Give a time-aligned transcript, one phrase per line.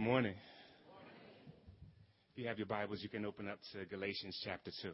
[0.00, 0.34] Good morning.
[2.32, 4.92] If you have your Bibles, you can open up to Galatians chapter 2.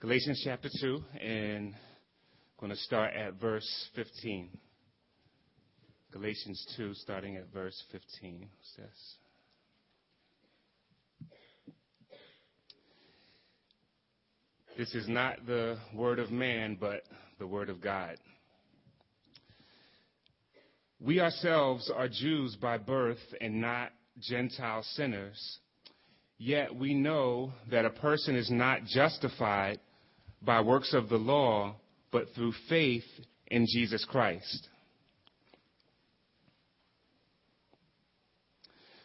[0.00, 1.74] Galatians chapter 2, and I'm
[2.58, 4.50] going to start at verse 15.
[6.12, 8.84] Galatians 2, starting at verse 15, says,
[14.76, 17.02] This is not the word of man, but
[17.38, 18.16] the word of God.
[20.98, 25.58] We ourselves are Jews by birth and not Gentile sinners.
[26.38, 29.78] Yet we know that a person is not justified
[30.42, 31.76] by works of the law,
[32.10, 33.04] but through faith
[33.46, 34.69] in Jesus Christ.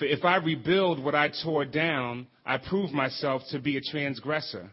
[0.00, 4.70] For if I rebuild what I tore down, I prove myself to be a transgressor.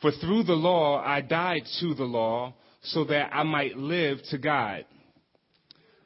[0.00, 4.38] For through the law I died to the law so that I might live to
[4.38, 4.84] God.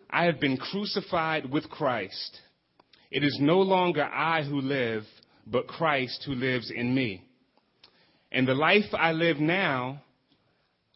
[0.09, 2.41] I have been crucified with Christ.
[3.11, 5.05] It is no longer I who live,
[5.47, 7.23] but Christ who lives in me.
[8.33, 10.01] And the life I live now,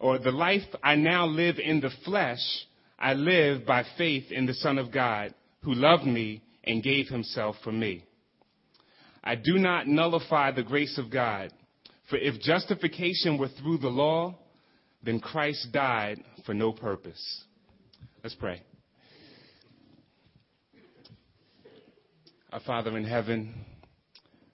[0.01, 2.41] or the life I now live in the flesh,
[2.99, 7.57] I live by faith in the Son of God, who loved me and gave himself
[7.63, 8.05] for me.
[9.23, 11.53] I do not nullify the grace of God,
[12.09, 14.37] for if justification were through the law,
[15.03, 17.45] then Christ died for no purpose.
[18.23, 18.63] Let's pray.
[22.53, 23.55] Our Father in heaven,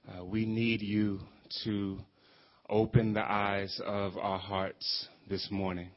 [0.09, 1.21] uh, we need you
[1.65, 1.99] to
[2.69, 5.91] open the eyes of our hearts this morning.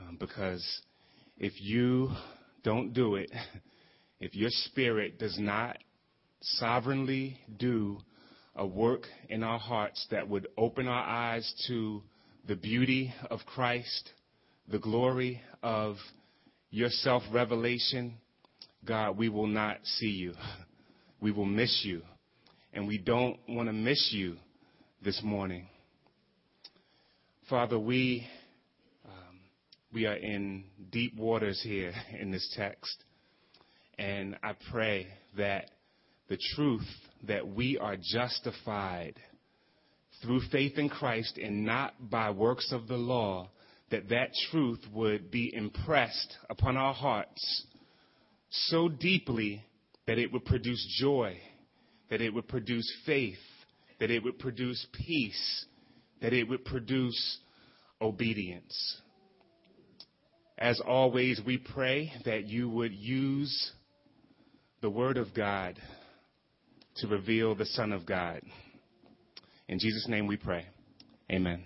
[0.00, 0.64] Um, because
[1.38, 2.10] if you
[2.62, 3.30] don't do it,
[4.22, 5.76] if your spirit does not
[6.40, 7.98] sovereignly do
[8.54, 12.00] a work in our hearts that would open our eyes to
[12.46, 14.10] the beauty of Christ,
[14.68, 15.96] the glory of
[16.70, 18.14] your self revelation,
[18.84, 20.34] God, we will not see you.
[21.20, 22.02] We will miss you.
[22.72, 24.36] And we don't want to miss you
[25.04, 25.66] this morning.
[27.50, 28.24] Father, we,
[29.04, 29.40] um,
[29.92, 33.02] we are in deep waters here in this text.
[33.98, 35.70] And I pray that
[36.28, 36.86] the truth
[37.26, 39.14] that we are justified
[40.22, 43.50] through faith in Christ and not by works of the law,
[43.90, 47.66] that that truth would be impressed upon our hearts
[48.50, 49.64] so deeply
[50.06, 51.38] that it would produce joy,
[52.10, 53.38] that it would produce faith,
[54.00, 55.66] that it would produce peace,
[56.20, 57.38] that it would produce
[58.00, 59.00] obedience.
[60.58, 63.72] As always, we pray that you would use
[64.82, 65.80] the Word of God
[66.96, 68.42] to reveal the Son of God.
[69.68, 70.66] In Jesus' name we pray.
[71.30, 71.62] Amen.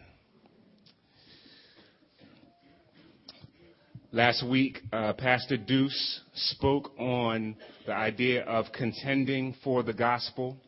[4.13, 7.57] Last week, uh, Pastor Deuce spoke on
[7.87, 10.59] the idea of contending for the gospel.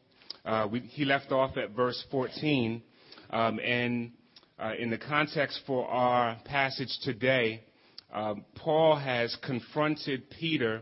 [0.42, 2.82] Uh, we, he left off at verse 14,
[3.28, 4.12] um, and
[4.58, 7.62] uh, in the context for our passage today,
[8.10, 10.80] um, Paul has confronted Peter,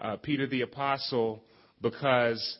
[0.00, 1.42] uh, Peter the apostle,
[1.80, 2.58] because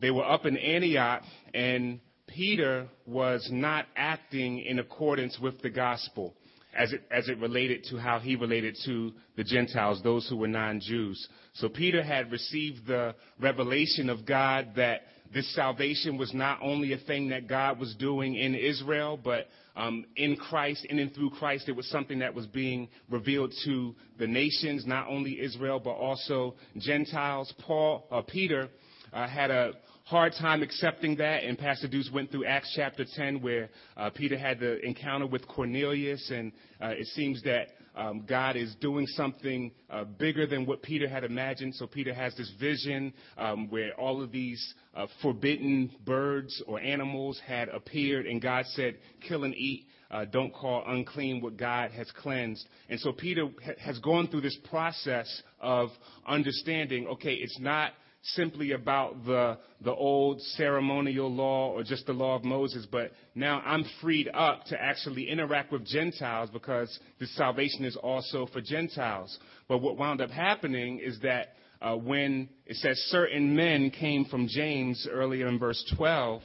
[0.00, 1.22] they were up in Antioch
[1.54, 6.34] and Peter was not acting in accordance with the gospel
[6.74, 10.48] as it, as it related to how he related to the Gentiles, those who were
[10.48, 11.28] non-Jews.
[11.54, 15.02] So Peter had received the revelation of God that
[15.32, 20.04] this salvation was not only a thing that God was doing in Israel, but um,
[20.16, 24.26] in Christ, in and through Christ, it was something that was being revealed to the
[24.26, 27.52] nations, not only Israel, but also Gentiles.
[27.66, 28.68] Paul, uh, Peter,
[29.12, 29.72] uh, had a
[30.04, 34.36] hard time accepting that, and Pastor Deuce went through Acts chapter 10, where uh, Peter
[34.36, 39.72] had the encounter with Cornelius, and uh, it seems that um, God is doing something
[39.90, 41.74] uh, bigger than what Peter had imagined.
[41.74, 47.40] So Peter has this vision um, where all of these uh, forbidden birds or animals
[47.46, 52.06] had appeared, and God said, "Kill and eat." Uh, don't call unclean what God has
[52.10, 52.68] cleansed.
[52.90, 55.88] And so Peter ha- has gone through this process of
[56.26, 57.92] understanding, okay, it's not
[58.22, 63.60] simply about the, the old ceremonial law or just the law of Moses, but now
[63.64, 69.36] I'm freed up to actually interact with Gentiles because this salvation is also for Gentiles.
[69.68, 74.46] But what wound up happening is that uh, when it says certain men came from
[74.46, 76.42] James earlier in verse 12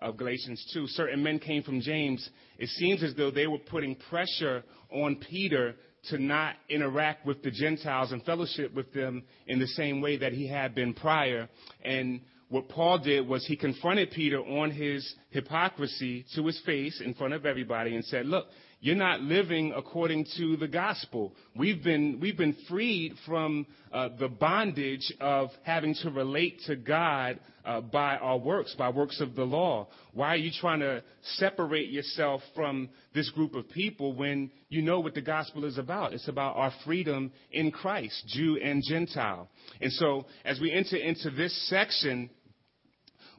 [0.00, 2.26] of Galatians 2, certain men came from James,
[2.58, 5.74] it seems as though they were putting pressure on Peter
[6.10, 10.32] to not interact with the Gentiles and fellowship with them in the same way that
[10.32, 11.48] he had been prior.
[11.82, 17.14] And what Paul did was he confronted Peter on his hypocrisy to his face in
[17.14, 18.46] front of everybody and said, look,
[18.80, 21.34] you're not living according to the gospel.
[21.56, 27.40] We've been, we've been freed from uh, the bondage of having to relate to God
[27.64, 29.88] uh, by our works, by works of the law.
[30.12, 35.00] Why are you trying to separate yourself from this group of people when you know
[35.00, 36.12] what the gospel is about?
[36.12, 39.50] It's about our freedom in Christ, Jew and Gentile.
[39.80, 42.30] And so as we enter into this section,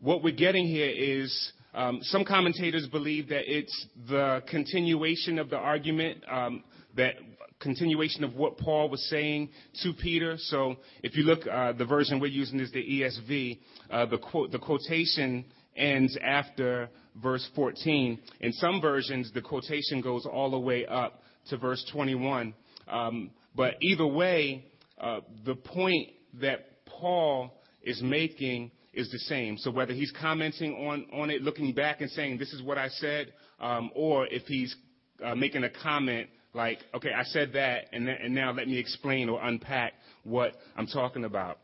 [0.02, 5.56] what we're getting here is um, some commentators believe that it's the continuation of the
[5.56, 6.62] argument, um,
[6.98, 7.16] that
[7.62, 9.48] continuation of what Paul was saying
[9.84, 10.36] to Peter.
[10.38, 13.60] So if you look, uh, the version we're using is the ESV.
[13.90, 18.20] Uh, the quote, the quotation ends after verse 14.
[18.42, 22.54] In some versions, the quotation goes all the way up to verse 21.
[22.90, 24.66] Um, but either way,
[25.00, 26.10] uh, the point
[26.42, 27.54] that Paul
[27.84, 29.58] is making is the same.
[29.58, 32.90] So whether he's commenting on, on it, looking back and saying, this is what I
[32.90, 34.76] said, um, or if he's
[35.24, 38.78] uh, making a comment like, okay, I said that, and, th- and, now let me
[38.78, 39.94] explain or unpack
[40.24, 41.60] what I'm talking about.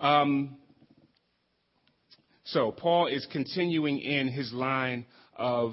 [0.00, 0.56] Um,
[2.44, 5.06] so Paul is continuing in his line
[5.36, 5.72] of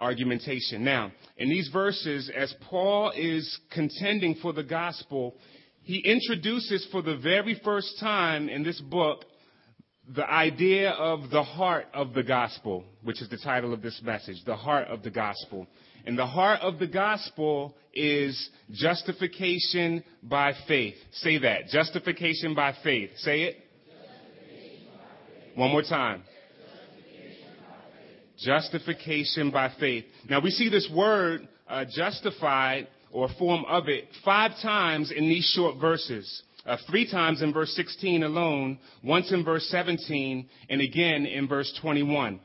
[0.00, 0.82] argumentation.
[0.82, 5.36] Now, in these verses, as Paul is contending for the gospel,
[5.82, 9.24] he introduces for the very first time in this book
[10.08, 14.36] the idea of the heart of the gospel, which is the title of this message,
[14.44, 15.66] the heart of the gospel.
[16.04, 20.96] And the heart of the gospel is justification by faith.
[21.12, 21.68] Say that.
[21.68, 23.10] Justification by faith.
[23.18, 23.56] Say it.
[25.54, 26.24] One more time.
[28.38, 30.04] Justification by faith.
[30.28, 35.44] Now we see this word uh, justified or form of it five times in these
[35.54, 41.26] short verses uh, three times in verse 16 alone, once in verse 17, and again
[41.26, 42.40] in verse 21.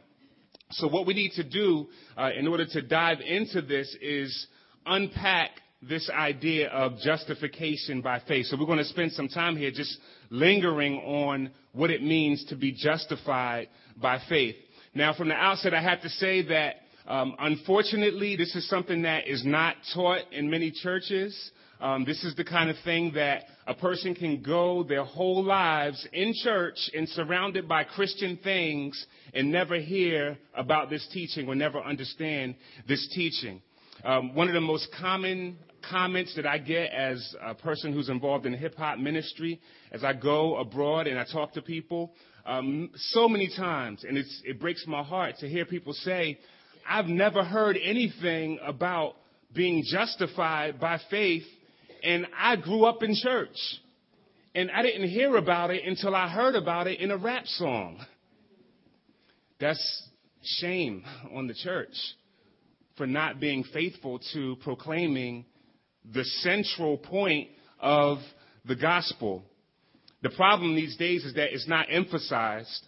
[0.71, 1.87] So what we need to do
[2.17, 4.47] uh, in order to dive into this is
[4.85, 8.47] unpack this idea of justification by faith.
[8.47, 9.97] So we're going to spend some time here just
[10.29, 14.55] lingering on what it means to be justified by faith.
[14.93, 16.77] Now, from the outset, I have to say that
[17.07, 21.51] um, unfortunately, this is something that is not taught in many churches.
[21.79, 26.07] Um, this is the kind of thing that a person can go their whole lives
[26.11, 31.79] in church and surrounded by Christian things and never hear about this teaching or never
[31.79, 32.55] understand
[32.87, 33.61] this teaching.
[34.03, 35.57] Um, one of the most common
[35.87, 39.59] comments that I get as a person who's involved in hip hop ministry,
[39.91, 42.13] as I go abroad and I talk to people,
[42.47, 46.39] um, so many times, and it breaks my heart to hear people say,
[46.89, 49.15] I've never heard anything about
[49.53, 51.43] being justified by faith
[52.03, 53.57] and I grew up in church.
[54.55, 57.99] And I didn't hear about it until I heard about it in a rap song.
[59.59, 60.03] That's
[60.41, 61.95] shame on the church
[62.95, 65.45] for not being faithful to proclaiming
[66.11, 67.49] the central point
[67.79, 68.17] of
[68.65, 69.43] the gospel.
[70.23, 72.87] The problem these days is that it's not emphasized.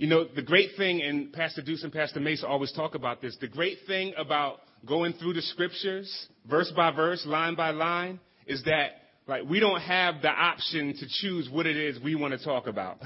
[0.00, 3.36] You know, the great thing, and Pastor Deuce and Pastor Mace always talk about this,
[3.38, 6.10] the great thing about going through the scriptures,
[6.48, 8.92] verse by verse, line by line, is that
[9.26, 12.66] like we don't have the option to choose what it is we want to talk
[12.66, 12.96] about.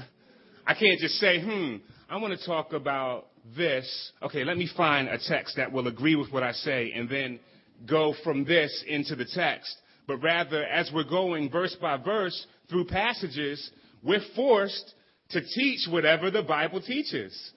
[0.65, 1.75] I can't just say, hmm,
[2.09, 3.25] I want to talk about
[3.57, 4.13] this.
[4.23, 7.41] Okay, let me find a text that will agree with what I say and then
[7.85, 9.75] go from this into the text.
[10.07, 13.69] But rather, as we're going verse by verse through passages,
[14.01, 14.94] we're forced
[15.29, 17.51] to teach whatever the Bible teaches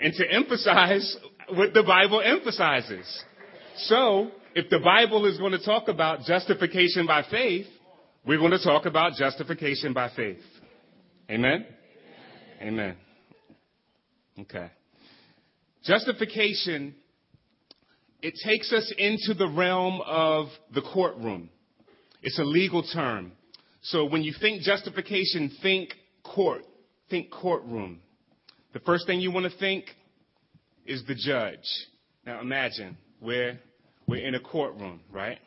[0.00, 1.16] and to emphasize
[1.48, 3.24] what the Bible emphasizes.
[3.76, 7.66] So, if the Bible is going to talk about justification by faith,
[8.26, 10.40] we're going to talk about justification by faith.
[11.30, 11.66] Amen?
[12.60, 12.96] Amen.
[14.38, 14.70] Okay.
[15.84, 16.94] Justification,
[18.22, 21.50] it takes us into the realm of the courtroom.
[22.22, 23.32] It's a legal term.
[23.82, 25.90] So when you think justification, think
[26.24, 26.62] court,
[27.10, 28.00] think courtroom.
[28.72, 29.84] The first thing you want to think
[30.84, 31.66] is the judge.
[32.24, 33.58] Now imagine we're,
[34.06, 35.38] we're in a courtroom, right?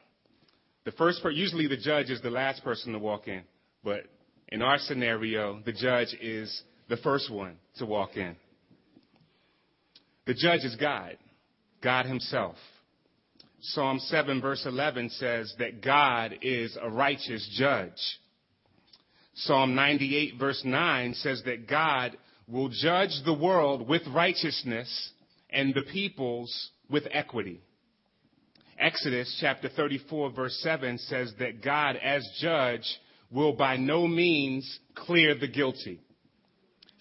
[0.86, 3.44] The first person, usually the judge is the last person to walk in,
[3.84, 4.06] but
[4.51, 8.36] In our scenario, the judge is the first one to walk in.
[10.25, 11.18] The judge is God,
[11.84, 12.56] God Himself.
[13.62, 17.92] Psalm 7, verse 11 says that God is a righteous judge.
[19.43, 22.17] Psalm 98, verse 9 says that God
[22.48, 25.12] will judge the world with righteousness
[25.50, 27.62] and the peoples with equity.
[28.77, 32.84] Exodus chapter 34, verse 7 says that God, as judge,
[33.31, 36.01] will by no means clear the guilty.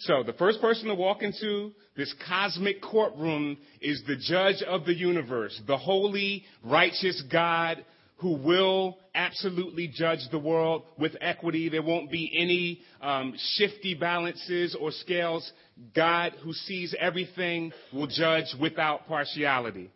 [0.00, 4.94] So the first person to walk into this cosmic courtroom is the judge of the
[4.94, 7.84] universe, the holy, righteous God
[8.18, 11.68] who will absolutely judge the world with equity.
[11.68, 15.50] There won't be any um, shifty balances or scales.
[15.94, 19.90] God, who sees everything, will judge without partiality.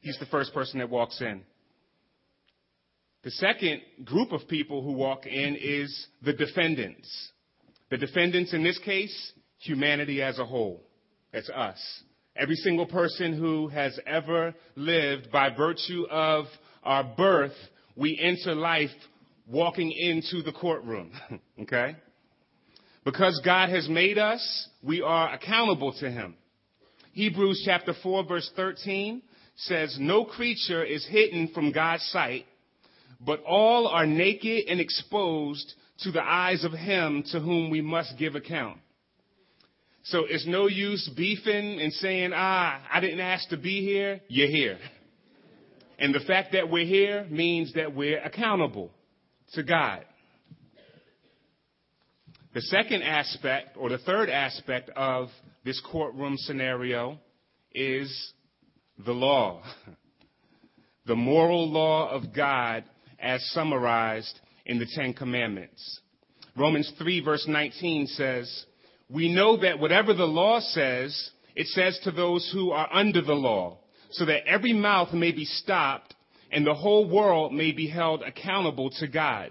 [0.00, 1.42] He's the first person that walks in.
[3.22, 7.08] The second group of people who walk in is the defendants.
[7.90, 10.82] The defendants in this case, humanity as a whole.
[11.32, 11.78] It's us.
[12.36, 16.46] Every single person who has ever lived by virtue of
[16.84, 17.54] our birth,
[17.96, 18.90] we enter life
[19.46, 21.12] walking into the courtroom.
[21.62, 21.96] okay?
[23.04, 26.36] Because God has made us, we are accountable to Him.
[27.12, 29.22] Hebrews chapter 4 verse 13
[29.56, 32.46] says, No creature is hidden from God's sight,
[33.20, 38.18] but all are naked and exposed to the eyes of Him to whom we must
[38.18, 38.78] give account.
[40.04, 44.20] So it's no use beefing and saying, ah, I didn't ask to be here.
[44.28, 44.78] You're here.
[45.98, 48.90] And the fact that we're here means that we're accountable
[49.52, 50.04] to God.
[52.54, 55.28] The second aspect, or the third aspect of
[55.64, 57.18] this courtroom scenario
[57.72, 58.32] is
[59.04, 59.62] the law.
[61.06, 62.82] The moral law of God
[63.18, 66.00] as summarized in the Ten Commandments.
[66.56, 68.64] Romans 3 verse 19 says,
[69.10, 73.34] we know that whatever the law says, it says to those who are under the
[73.34, 73.78] law,
[74.14, 76.14] so that every mouth may be stopped
[76.52, 79.50] and the whole world may be held accountable to God.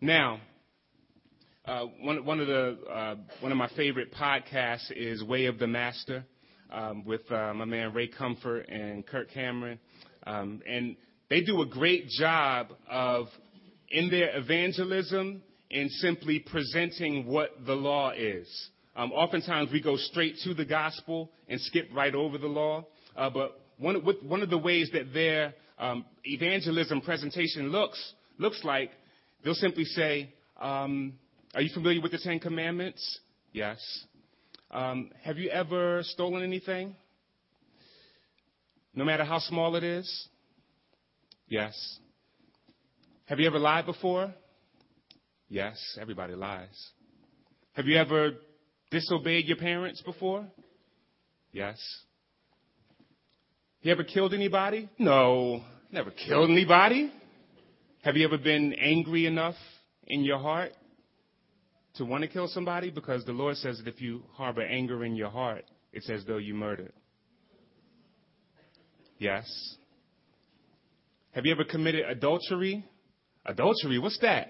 [0.00, 0.40] Now,
[1.64, 5.66] uh, one, one, of the uh, one of my favorite podcasts is Way of the
[5.66, 6.24] Master
[6.70, 9.80] um, with uh, my man Ray Comfort and Kirk Cameron,
[10.26, 10.96] um, and
[11.28, 13.26] they do a great job of
[13.88, 18.46] in their evangelism in simply presenting what the law is.
[18.94, 22.86] Um, oftentimes we go straight to the gospel and skip right over the law.
[23.16, 28.90] Uh, but one, one, of the ways that their um, evangelism presentation looks looks like,
[29.42, 31.14] they'll simply say, um,
[31.54, 33.20] "Are you familiar with the Ten Commandments?"
[33.52, 33.78] Yes.
[34.70, 36.96] Um, have you ever stolen anything?
[38.94, 40.28] No matter how small it is?
[41.48, 41.98] Yes.
[43.26, 44.34] Have you ever lied before?
[45.48, 46.90] Yes, everybody lies.
[47.74, 48.32] Have you ever
[48.90, 50.46] disobeyed your parents before?
[51.52, 51.78] Yes.
[53.84, 54.88] You ever killed anybody?
[54.98, 55.62] No,
[55.92, 57.12] never killed anybody.
[58.02, 59.56] Have you ever been angry enough
[60.06, 60.72] in your heart
[61.96, 62.88] to want to kill somebody?
[62.88, 66.38] Because the Lord says that if you harbor anger in your heart, it's as though
[66.38, 66.94] you murdered.
[69.18, 69.76] Yes.
[71.32, 72.86] Have you ever committed adultery?
[73.44, 74.48] Adultery, what's that?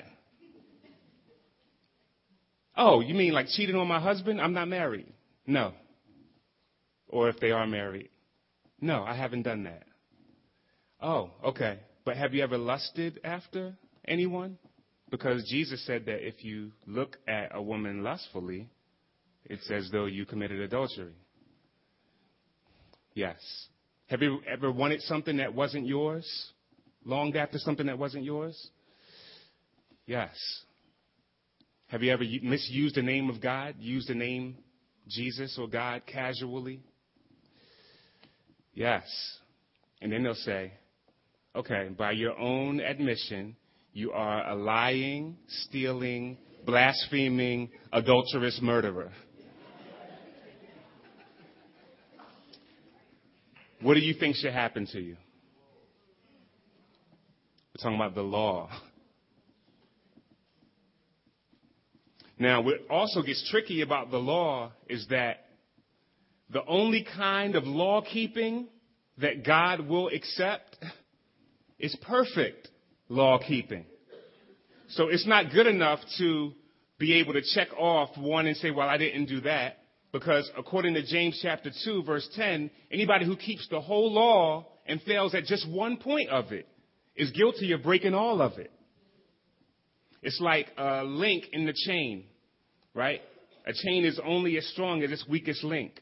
[2.76, 4.41] Oh, you mean like cheating on my husband?
[4.41, 5.12] I'm not married.
[5.45, 5.73] No.
[7.09, 8.11] Or if they are married.
[8.85, 9.85] No, I haven't done that.
[11.00, 11.79] Oh, okay.
[12.05, 13.75] But have you ever lusted after
[14.07, 14.59] anyone?
[15.11, 18.69] Because Jesus said that if you look at a woman lustfully,
[19.47, 21.14] it's as though you committed adultery.
[23.14, 23.38] Yes.
[24.09, 26.26] Have you ever wanted something that wasn't yours?
[27.07, 28.69] Longed after something that wasn't yours?
[30.05, 30.37] Yes.
[31.87, 34.59] Have you ever misused the name of God, used the name
[35.09, 36.83] Jesus or God casually?
[38.75, 39.04] Yes.
[40.02, 40.73] And then they'll say,
[41.54, 43.57] okay, by your own admission,
[43.93, 49.12] you are a lying, stealing, blaspheming, adulterous murderer.
[53.81, 55.16] What do you think should happen to you?
[57.75, 58.71] We're talking about the law.
[62.38, 65.43] Now, what also gets tricky about the law is that
[66.50, 68.68] the only kind of law keeping
[69.18, 70.76] that God will accept
[71.78, 72.68] is perfect
[73.08, 73.84] law keeping.
[74.88, 76.52] So it's not good enough to
[76.98, 79.78] be able to check off one and say, well, I didn't do that.
[80.12, 85.02] Because according to James chapter 2 verse 10, anybody who keeps the whole law and
[85.02, 86.68] fails at just one point of it
[87.16, 88.70] is guilty of breaking all of it.
[90.22, 92.24] It's like a link in the chain,
[92.94, 93.20] right?
[93.66, 96.00] A chain is only as strong as its weakest link.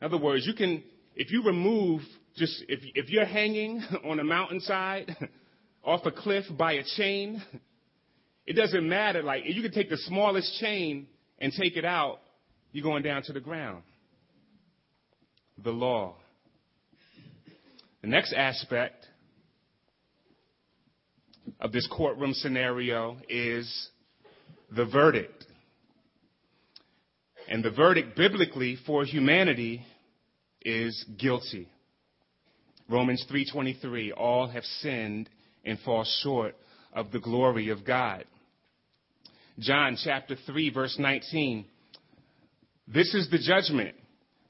[0.00, 0.82] In other words, you can,
[1.14, 2.02] if you remove
[2.36, 5.16] just, if, if you're hanging on a mountainside
[5.84, 7.42] off a cliff by a chain,
[8.46, 9.22] it doesn't matter.
[9.22, 11.06] Like, you can take the smallest chain
[11.38, 12.20] and take it out,
[12.72, 13.82] you're going down to the ground.
[15.62, 16.16] The law.
[18.02, 19.06] The next aspect
[21.60, 23.88] of this courtroom scenario is
[24.74, 25.35] the verdict.
[27.48, 29.84] And the verdict biblically for humanity
[30.62, 31.68] is guilty.
[32.88, 35.28] Romans 3:23 all have sinned
[35.64, 36.56] and fall short
[36.92, 38.24] of the glory of God.
[39.58, 41.64] John chapter 3 verse 19
[42.88, 43.94] This is the judgment.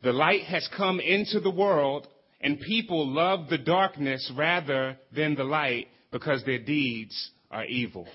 [0.03, 2.09] The light has come into the world
[2.41, 8.07] and people love the darkness rather than the light because their deeds are evil.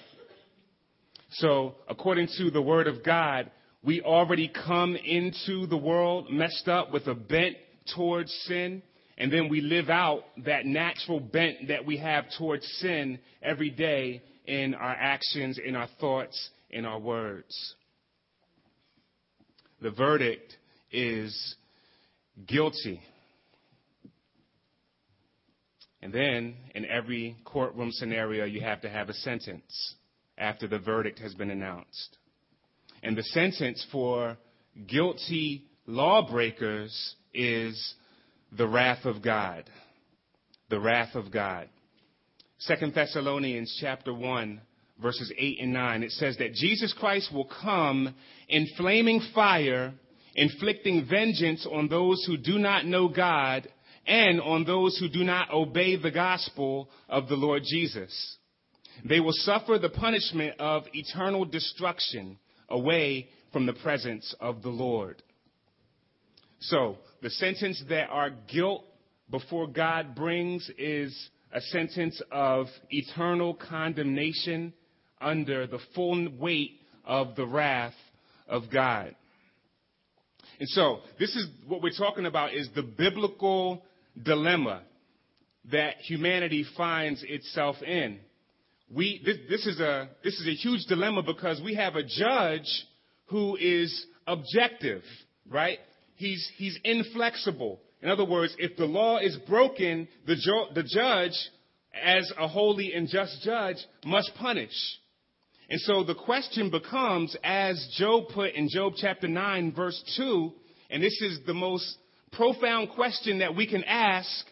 [1.33, 3.49] So, according to the word of God,
[3.83, 7.57] we already come into the world messed up with a bent
[7.95, 8.83] towards sin,
[9.17, 14.21] and then we live out that natural bent that we have towards sin every day
[14.45, 17.75] in our actions, in our thoughts, in our words.
[19.81, 20.55] The verdict
[20.91, 21.55] is
[22.45, 23.01] guilty.
[26.03, 29.95] And then, in every courtroom scenario, you have to have a sentence
[30.37, 32.17] after the verdict has been announced.
[33.03, 34.37] And the sentence for
[34.87, 37.95] guilty lawbreakers is
[38.57, 39.63] the wrath of God.
[40.69, 41.69] The wrath of God.
[42.59, 44.61] Second Thessalonians chapter 1
[45.01, 48.13] verses 8 and 9 it says that Jesus Christ will come
[48.47, 49.93] in flaming fire
[50.35, 53.67] inflicting vengeance on those who do not know God
[54.05, 58.37] and on those who do not obey the gospel of the Lord Jesus.
[59.07, 62.37] They will suffer the punishment of eternal destruction
[62.71, 65.21] away from the presence of the Lord.
[66.59, 68.85] So, the sentence that our guilt
[69.29, 74.73] before God brings is a sentence of eternal condemnation
[75.19, 77.93] under the full weight of the wrath
[78.47, 79.15] of God.
[80.59, 83.83] And so, this is what we're talking about is the biblical
[84.21, 84.83] dilemma
[85.71, 88.19] that humanity finds itself in.
[88.93, 92.67] We, this, this, is a, this is a huge dilemma because we have a judge
[93.27, 95.03] who is objective,
[95.49, 95.79] right?
[96.15, 97.79] He's, he's inflexible.
[98.01, 100.35] In other words, if the law is broken, the,
[100.75, 101.33] the judge,
[102.03, 104.73] as a holy and just judge, must punish.
[105.69, 110.51] And so the question becomes, as Job put in Job chapter 9, verse 2,
[110.89, 111.97] and this is the most
[112.33, 114.45] profound question that we can ask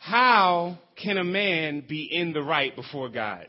[0.00, 3.46] how can a man be in the right before God?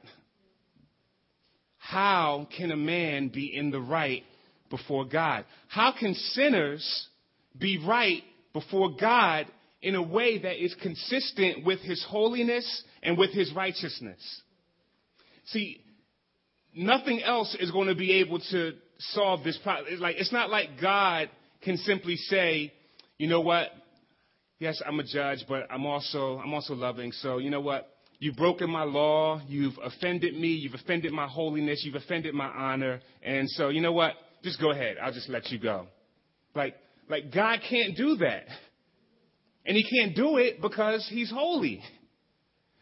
[1.78, 4.24] How can a man be in the right
[4.70, 5.46] before God?
[5.70, 7.08] How can sinners
[7.58, 9.48] be right before God
[9.82, 14.20] in a way that is consistent with his holiness and with his righteousness?
[15.46, 15.82] See,
[16.76, 19.88] nothing else is going to be able to solve this problem.
[19.90, 21.30] It's like it's not like God
[21.64, 22.74] can simply say,
[23.18, 23.70] you know what?
[24.62, 27.12] Yes, I'm a judge, but I'm also, I'm also loving.
[27.14, 27.96] So, you know what?
[28.20, 29.42] You've broken my law.
[29.48, 30.50] You've offended me.
[30.50, 31.82] You've offended my holiness.
[31.84, 33.02] You've offended my honor.
[33.24, 34.14] And so, you know what?
[34.44, 34.98] Just go ahead.
[35.02, 35.88] I'll just let you go.
[36.54, 36.76] Like,
[37.10, 38.44] like God can't do that.
[39.66, 41.82] And he can't do it because he's holy.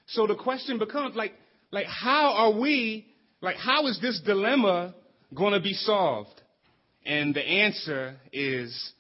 [0.08, 1.32] So the question becomes like,
[1.72, 3.08] like how are we,
[3.40, 4.96] like how is this dilemma
[5.34, 6.42] going to be solved?
[7.06, 8.92] And the answer is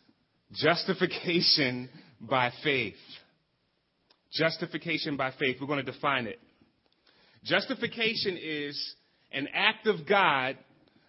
[0.53, 1.89] Justification
[2.19, 2.95] by faith.
[4.31, 5.57] Justification by faith.
[5.59, 6.39] We're going to define it.
[7.43, 8.95] Justification is
[9.31, 10.57] an act of God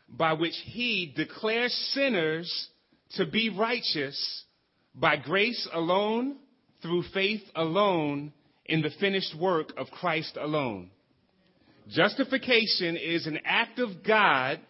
[0.09, 2.68] by which He declares sinners
[3.16, 4.44] to be righteous
[4.94, 6.37] by grace alone,
[6.83, 8.33] through faith alone,
[8.64, 10.90] in the finished work of Christ alone.
[11.88, 14.61] Justification is an act of God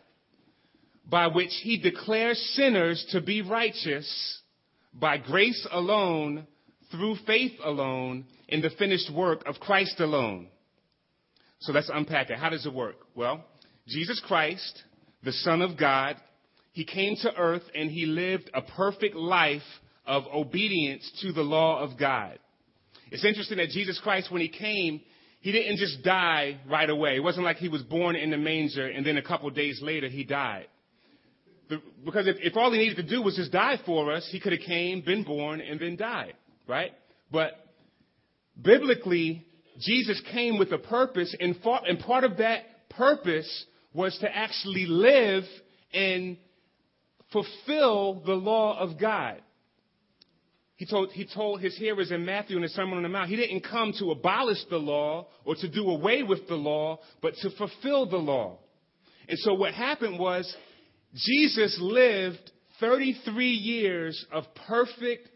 [1.06, 4.40] by which He declares sinners to be righteous
[4.92, 6.46] by grace alone,
[6.90, 10.48] through faith alone, in the finished work of Christ alone.
[11.60, 12.38] So let's unpack it.
[12.38, 12.96] How does it work?
[13.14, 13.44] Well,
[13.86, 14.82] Jesus Christ,
[15.22, 16.16] the Son of God,
[16.72, 19.62] he came to earth and he lived a perfect life
[20.06, 22.38] of obedience to the law of God.
[23.10, 25.00] It's interesting that Jesus Christ, when he came,
[25.40, 27.16] he didn't just die right away.
[27.16, 30.08] It wasn't like he was born in the manger and then a couple days later
[30.08, 30.66] he died
[32.04, 34.52] because if, if all he needed to do was just die for us, he could
[34.52, 36.34] have came, been born, and then died,
[36.66, 36.92] right?
[37.30, 37.52] But
[38.60, 39.46] biblically,
[39.78, 44.86] Jesus came with a purpose, and, far, and part of that purpose was to actually
[44.86, 45.44] live
[45.92, 46.36] and
[47.32, 49.40] fulfill the law of God.
[50.76, 53.36] He told, he told his hearers in Matthew in the Sermon on the Mount, he
[53.36, 57.50] didn't come to abolish the law or to do away with the law, but to
[57.50, 58.58] fulfill the law.
[59.28, 60.52] And so what happened was
[61.14, 65.28] Jesus lived 33 years of perfect,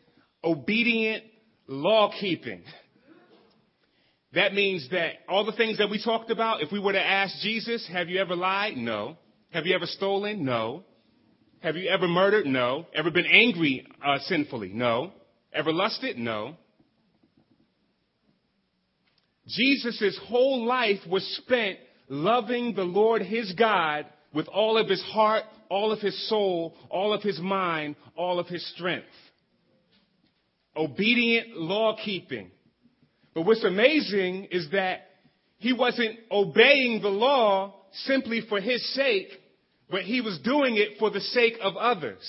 [0.43, 1.25] obedient
[1.67, 2.63] law keeping.
[4.35, 7.41] That means that all the things that we talked about, if we were to ask
[7.41, 8.77] Jesus, have you ever lied?
[8.77, 9.17] No.
[9.51, 10.45] Have you ever stolen?
[10.45, 10.83] No.
[11.61, 12.47] Have you ever murdered?
[12.47, 12.87] No.
[12.95, 14.71] Ever been angry uh, sinfully?
[14.73, 15.13] No.
[15.53, 16.19] Ever lusted?
[16.19, 16.57] No.
[19.47, 25.45] Jesus' whole life was spent loving the Lord his God with all of his heart,
[25.75, 29.09] all of his soul, all of his mind, all of his strength.
[30.77, 32.53] Obedient law keeping.
[33.35, 35.01] But what's amazing is that
[35.59, 39.27] he wasn't obeying the law simply for his sake,
[39.91, 42.23] but he was doing it for the sake of others.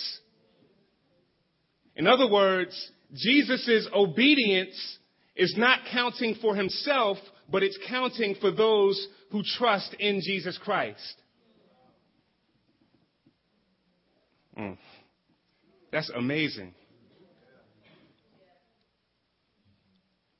[1.95, 4.97] In other words, Jesus' obedience
[5.35, 7.19] is not counting for himself,
[7.51, 11.21] but it's counting for those who trust in Jesus Christ.
[14.57, 14.77] Mm.
[15.91, 16.73] That's amazing.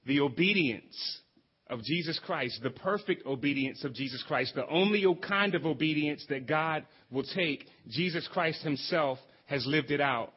[0.05, 1.19] The obedience
[1.67, 6.47] of Jesus Christ, the perfect obedience of Jesus Christ, the only kind of obedience that
[6.47, 10.33] God will take, Jesus Christ himself has lived it out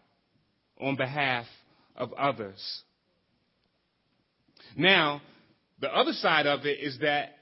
[0.80, 1.44] on behalf
[1.96, 2.82] of others.
[4.76, 5.20] Now,
[5.80, 7.38] the other side of it is that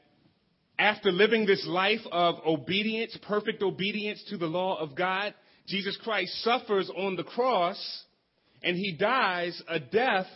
[0.79, 5.35] after living this life of obedience, perfect obedience to the law of God,
[5.66, 8.05] Jesus Christ suffers on the cross
[8.62, 10.26] and he dies a death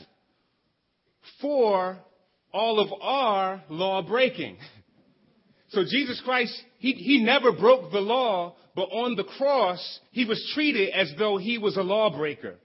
[1.41, 1.99] for
[2.53, 4.57] all of our law breaking.
[5.71, 10.51] So Jesus Christ, he, he never broke the law, but on the cross, he was
[10.55, 12.57] treated as though he was a lawbreaker.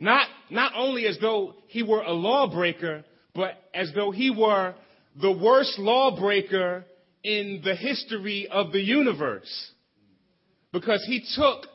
[0.00, 3.04] Not, not only as though he were a lawbreaker,
[3.34, 4.74] but as though he were
[5.20, 6.84] the worst lawbreaker
[7.22, 9.72] in the history of the universe.
[10.72, 11.66] Because he took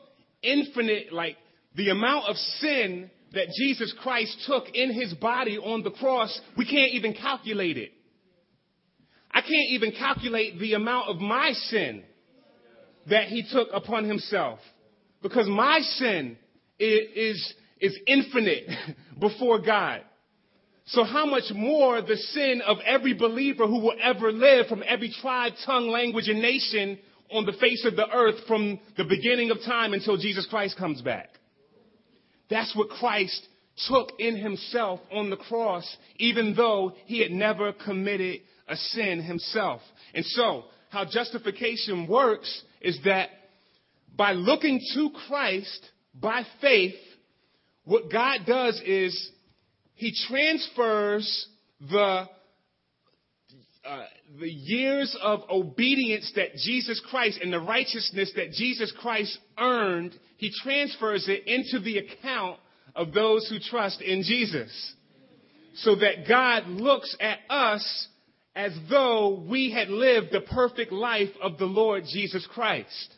[0.42, 1.36] infinite, like,
[1.74, 6.64] the amount of sin that Jesus Christ took in his body on the cross, we
[6.64, 7.92] can't even calculate it.
[9.30, 12.02] I can't even calculate the amount of my sin
[13.10, 14.58] that he took upon himself.
[15.22, 16.38] Because my sin
[16.78, 18.64] is, is infinite
[19.20, 20.02] before God.
[20.86, 25.12] So how much more the sin of every believer who will ever live from every
[25.20, 26.98] tribe, tongue, language, and nation
[27.30, 31.02] on the face of the earth from the beginning of time until Jesus Christ comes
[31.02, 31.28] back.
[32.48, 33.46] That's what Christ
[33.88, 39.80] took in himself on the cross, even though he had never committed a sin himself.
[40.14, 43.30] And so, how justification works is that
[44.16, 46.94] by looking to Christ by faith,
[47.84, 49.30] what God does is
[49.94, 51.48] he transfers
[51.80, 52.28] the
[53.86, 54.04] uh,
[54.40, 60.50] the years of obedience that Jesus Christ and the righteousness that Jesus Christ earned, he
[60.62, 62.58] transfers it into the account
[62.94, 64.94] of those who trust in Jesus.
[65.76, 68.08] So that God looks at us
[68.56, 73.14] as though we had lived the perfect life of the Lord Jesus Christ.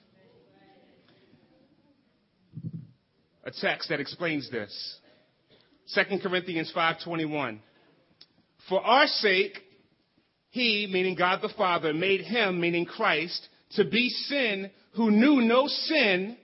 [3.45, 4.99] A text that explains this.
[5.95, 7.61] 2 Corinthians 5:21.
[8.69, 9.63] For our sake
[10.59, 15.67] he, meaning God the Father, made him, meaning Christ, to be sin who knew no
[15.67, 16.37] sin,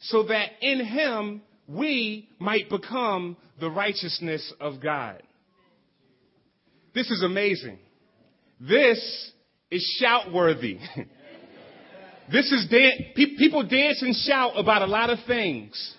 [0.00, 5.22] so that in him we might become the righteousness of God.
[6.94, 7.78] This is amazing.
[8.60, 9.32] This
[9.70, 10.78] is shout worthy.
[12.32, 15.94] this is dan- pe- people dance and shout about a lot of things.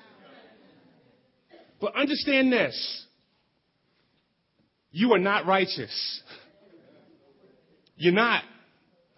[1.80, 3.06] But understand this.
[4.92, 6.22] You are not righteous.
[7.98, 8.44] You're not.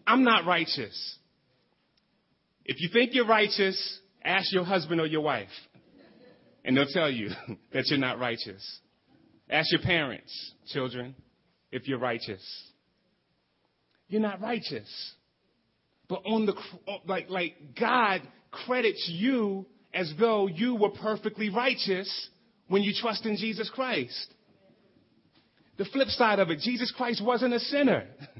[0.07, 1.17] I'm not righteous.
[2.65, 5.47] If you think you're righteous, ask your husband or your wife.
[6.63, 7.29] And they'll tell you
[7.73, 8.79] that you're not righteous.
[9.49, 11.15] Ask your parents, children,
[11.71, 12.43] if you're righteous.
[14.07, 14.87] You're not righteous.
[16.07, 16.53] But on the,
[17.05, 22.29] like, like God credits you as though you were perfectly righteous
[22.67, 24.33] when you trust in Jesus Christ.
[25.77, 28.07] The flip side of it, Jesus Christ wasn't a sinner.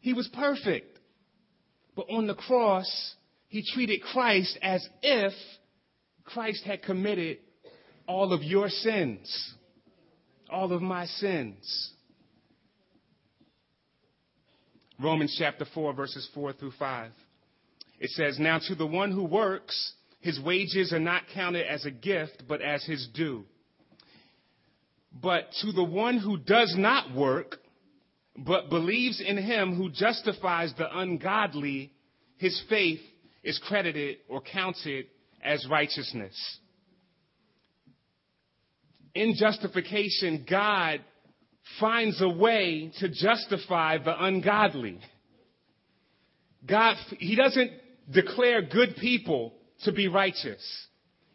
[0.00, 0.98] He was perfect.
[1.94, 3.14] But on the cross,
[3.48, 5.32] he treated Christ as if
[6.24, 7.38] Christ had committed
[8.06, 9.54] all of your sins,
[10.50, 11.92] all of my sins.
[14.98, 17.12] Romans chapter 4, verses 4 through 5.
[17.98, 21.90] It says, Now to the one who works, his wages are not counted as a
[21.90, 23.44] gift, but as his due.
[25.12, 27.58] But to the one who does not work,
[28.38, 31.92] but believes in him who justifies the ungodly,
[32.36, 33.00] his faith
[33.42, 35.06] is credited or counted
[35.42, 36.34] as righteousness.
[39.14, 41.00] In justification, God
[41.80, 44.98] finds a way to justify the ungodly.
[46.66, 47.70] God, He doesn't
[48.10, 50.62] declare good people to be righteous.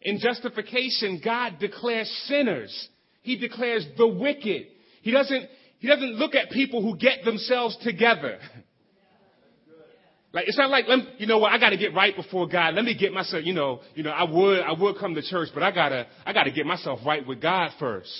[0.01, 2.89] In justification, God declares sinners.
[3.21, 4.67] He declares the wicked.
[5.01, 5.47] He doesn't,
[5.81, 8.37] he doesn't look at people who get themselves together.
[10.31, 10.85] Like it's not like
[11.17, 12.75] you know what I got to get right before God.
[12.75, 13.43] Let me get myself.
[13.43, 16.33] You know, you know I would I would come to church, but I gotta I
[16.33, 18.11] gotta get myself right with God first.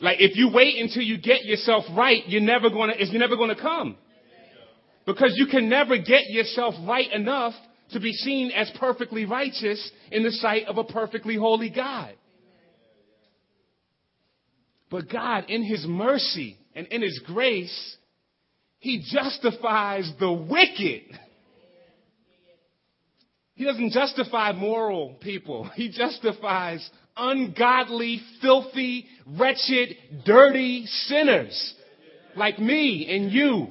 [0.00, 3.54] Like if you wait until you get yourself right, you're never gonna it's never gonna
[3.54, 3.96] come.
[5.06, 7.54] Because you can never get yourself right enough
[7.92, 12.14] to be seen as perfectly righteous in the sight of a perfectly holy God.
[14.92, 17.96] But God, in His mercy and in His grace,
[18.78, 21.18] He justifies the wicked.
[23.54, 25.64] He doesn't justify moral people.
[25.74, 31.74] He justifies ungodly, filthy, wretched, dirty sinners
[32.36, 33.68] like me and you.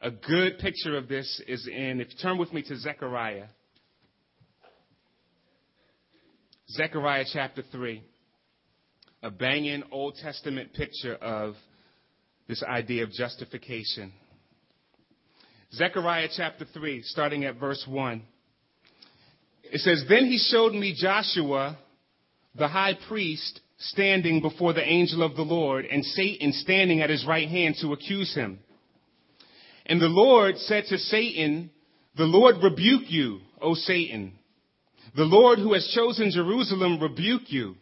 [0.00, 3.46] A good picture of this is in, if you turn with me to Zechariah.
[6.70, 8.02] Zechariah chapter 3.
[9.22, 11.54] A banging Old Testament picture of
[12.46, 14.12] this idea of justification.
[15.72, 18.22] Zechariah chapter 3, starting at verse 1.
[19.64, 21.78] It says, Then he showed me Joshua,
[22.54, 27.26] the high priest, standing before the angel of the Lord, and Satan standing at his
[27.26, 28.58] right hand to accuse him.
[29.86, 31.70] And the Lord said to Satan,
[32.16, 34.38] The Lord rebuke you, O Satan.
[35.18, 37.74] The Lord who has chosen Jerusalem rebuke you.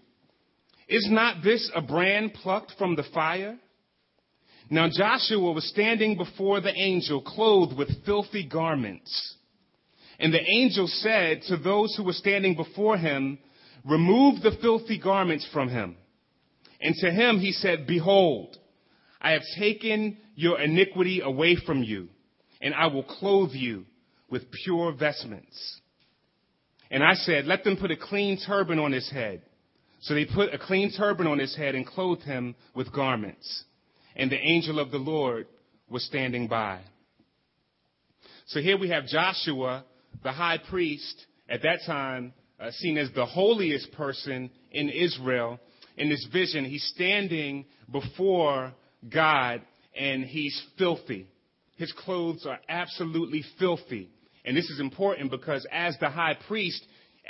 [0.89, 3.59] Is not this a brand plucked from the fire?
[4.71, 9.35] Now Joshua was standing before the angel clothed with filthy garments.
[10.19, 13.39] And the angel said to those who were standing before him,
[13.85, 15.95] Remove the filthy garments from him.
[16.81, 18.57] And to him he said, Behold,
[19.21, 22.09] I have taken your iniquity away from you,
[22.63, 23.85] and I will clothe you
[24.31, 25.83] with pure vestments.
[26.91, 29.43] And I said, Let them put a clean turban on his head.
[30.01, 33.65] So they put a clean turban on his head and clothed him with garments.
[34.15, 35.47] And the angel of the Lord
[35.89, 36.81] was standing by.
[38.47, 39.85] So here we have Joshua
[40.23, 45.61] the high priest, at that time uh, seen as the holiest person in Israel,
[45.97, 48.73] in this vision, he's standing before
[49.09, 49.63] God
[49.99, 51.29] and he's filthy.
[51.77, 54.11] His clothes are absolutely filthy.
[54.47, 56.87] And this is important because as the high priest,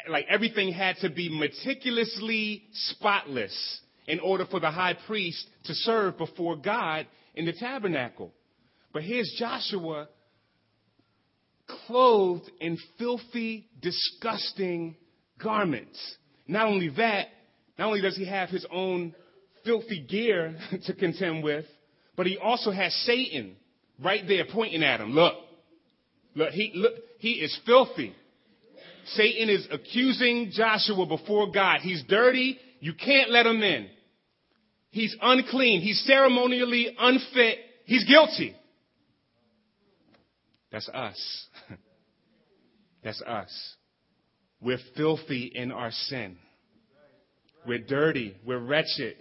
[0.08, 6.18] like everything had to be meticulously spotless in order for the high priest to serve
[6.18, 8.32] before God in the tabernacle.
[8.92, 10.08] But here's Joshua
[11.86, 14.94] clothed in filthy, disgusting
[15.42, 15.98] garments.
[16.46, 17.28] Not only that,
[17.78, 19.14] not only does he have his own
[19.64, 21.64] filthy gear to contend with,
[22.16, 23.56] but he also has Satan
[24.02, 25.10] right there pointing at him.
[25.12, 25.34] Look,
[26.36, 28.14] look, he, look, he is filthy.
[29.06, 31.80] Satan is accusing Joshua before God.
[31.80, 32.58] He's dirty.
[32.80, 33.88] You can't let him in.
[34.90, 35.80] He's unclean.
[35.80, 37.58] He's ceremonially unfit.
[37.84, 38.54] He's guilty.
[40.70, 41.46] That's us.
[43.04, 43.74] That's us.
[44.60, 46.36] We're filthy in our sin.
[47.66, 48.36] We're dirty.
[48.44, 49.16] We're wretched.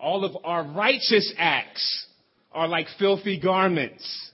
[0.00, 2.06] All of our righteous acts
[2.52, 4.30] are like filthy garments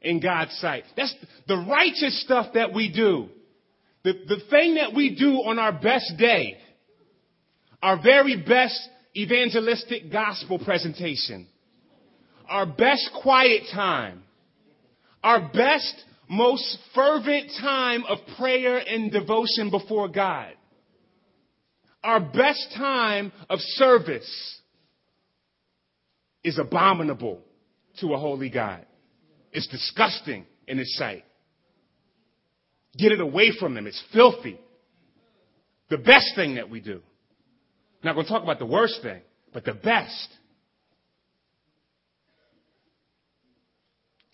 [0.00, 0.84] in God's sight.
[0.96, 1.14] That's
[1.46, 3.28] the righteous stuff that we do.
[4.02, 6.56] The, the thing that we do on our best day,
[7.82, 8.80] our very best
[9.16, 11.46] evangelistic gospel presentation,
[12.48, 14.22] our best quiet time,
[15.22, 15.94] our best,
[16.28, 20.52] most fervent time of prayer and devotion before God.
[22.02, 24.60] Our best time of service
[26.42, 27.42] is abominable
[28.00, 28.86] to a holy God.
[29.52, 31.24] It's disgusting in his sight.
[32.96, 33.86] Get it away from them.
[33.86, 34.58] It's filthy.
[35.88, 37.00] The best thing that we do.
[38.02, 39.20] Not going to talk about the worst thing,
[39.52, 40.28] but the best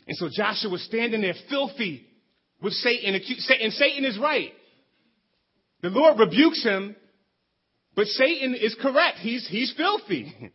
[0.07, 2.07] And so Joshua was standing there filthy
[2.63, 4.53] with Satan, and Satan is right.
[5.83, 6.95] The Lord rebukes him,
[7.95, 9.19] but Satan is correct.
[9.19, 10.35] He's, he's filthy.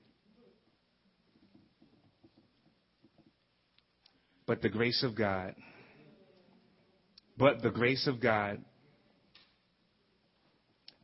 [4.51, 5.55] but the grace of God.
[7.37, 8.61] But the grace of God.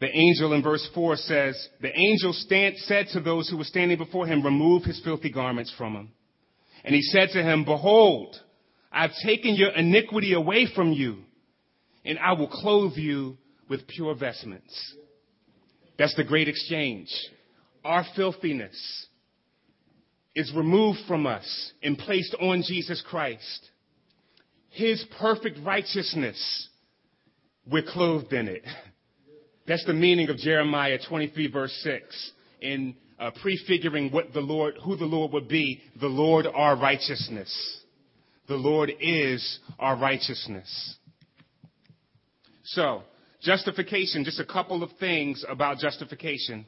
[0.02, 3.98] The angel in verse 4 says, The angel stand, said to those who were standing
[3.98, 6.12] before him, Remove his filthy garments from him.
[6.84, 8.36] And he said to him, Behold,
[8.92, 11.20] I've taken your iniquity away from you,
[12.04, 13.38] and I will clothe you
[13.70, 14.96] with pure vestments.
[15.98, 17.08] That's the great exchange.
[17.86, 19.07] Our filthiness
[20.38, 23.72] is removed from us and placed on Jesus Christ.
[24.70, 26.70] His perfect righteousness,
[27.66, 28.64] we're clothed in it.
[29.68, 34.96] That's the meaning of Jeremiah 23 verse 6 in uh, prefiguring what the Lord, who
[34.96, 37.82] the Lord would be, the Lord our righteousness.
[38.48, 40.98] The Lord is our righteousness.
[42.64, 43.02] So,
[43.42, 46.68] justification, just a couple of things about justification.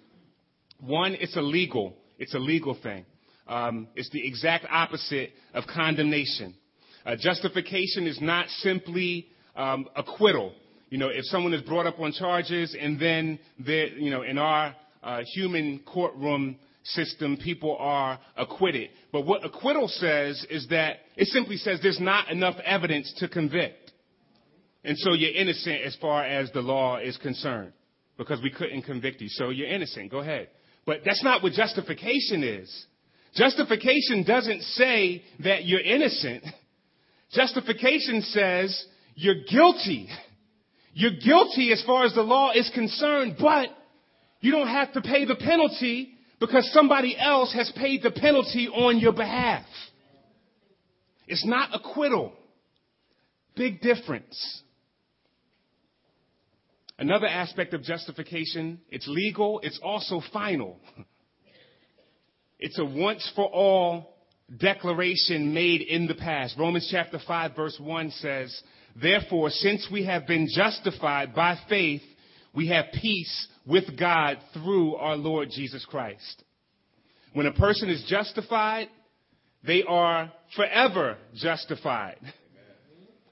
[0.82, 3.06] One, it's a legal, it's a legal thing.
[3.50, 6.54] Um, it's the exact opposite of condemnation.
[7.04, 10.54] Uh, justification is not simply um, acquittal.
[10.90, 14.76] You know, if someone is brought up on charges and then you know, in our
[15.02, 18.90] uh, human courtroom system, people are acquitted.
[19.12, 23.92] But what acquittal says is that it simply says there's not enough evidence to convict.
[24.84, 27.74] And so you're innocent as far as the law is concerned
[28.18, 29.28] because we couldn't convict you.
[29.30, 30.12] So you're innocent.
[30.12, 30.50] Go ahead.
[30.86, 32.86] But that's not what justification is.
[33.36, 36.44] Justification doesn't say that you're innocent.
[37.32, 40.10] Justification says you're guilty.
[40.94, 43.70] You're guilty as far as the law is concerned, but
[44.42, 48.98] you don't have to pay the penalty because somebody else has paid the penalty on
[48.98, 49.66] your behalf.
[51.28, 52.34] It's not acquittal.
[53.56, 54.62] Big difference.
[56.98, 60.80] Another aspect of justification, it's legal, it's also final.
[62.60, 64.16] It's a once for all
[64.58, 66.56] declaration made in the past.
[66.58, 68.62] Romans chapter 5 verse 1 says,
[69.02, 72.02] Therefore, since we have been justified by faith,
[72.54, 76.44] we have peace with God through our Lord Jesus Christ.
[77.34, 78.90] When a person is justified,
[79.66, 82.18] they are forever justified.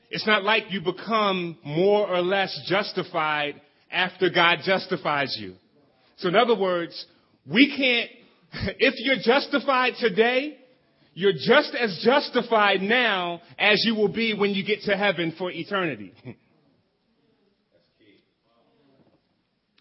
[0.10, 3.60] It's not like you become more or less justified
[3.92, 5.56] after God justifies you.
[6.18, 7.06] So in other words,
[7.46, 8.10] we can't
[8.80, 10.58] if you're justified today,
[11.14, 15.50] you're just as justified now as you will be when you get to heaven for
[15.52, 16.14] eternity.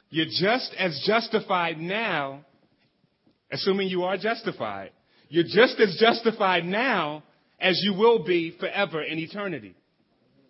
[0.09, 2.45] You're just as justified now,
[3.51, 4.93] assuming you are justified.
[5.29, 7.23] You're just as justified now
[7.61, 9.75] as you will be forever in eternity.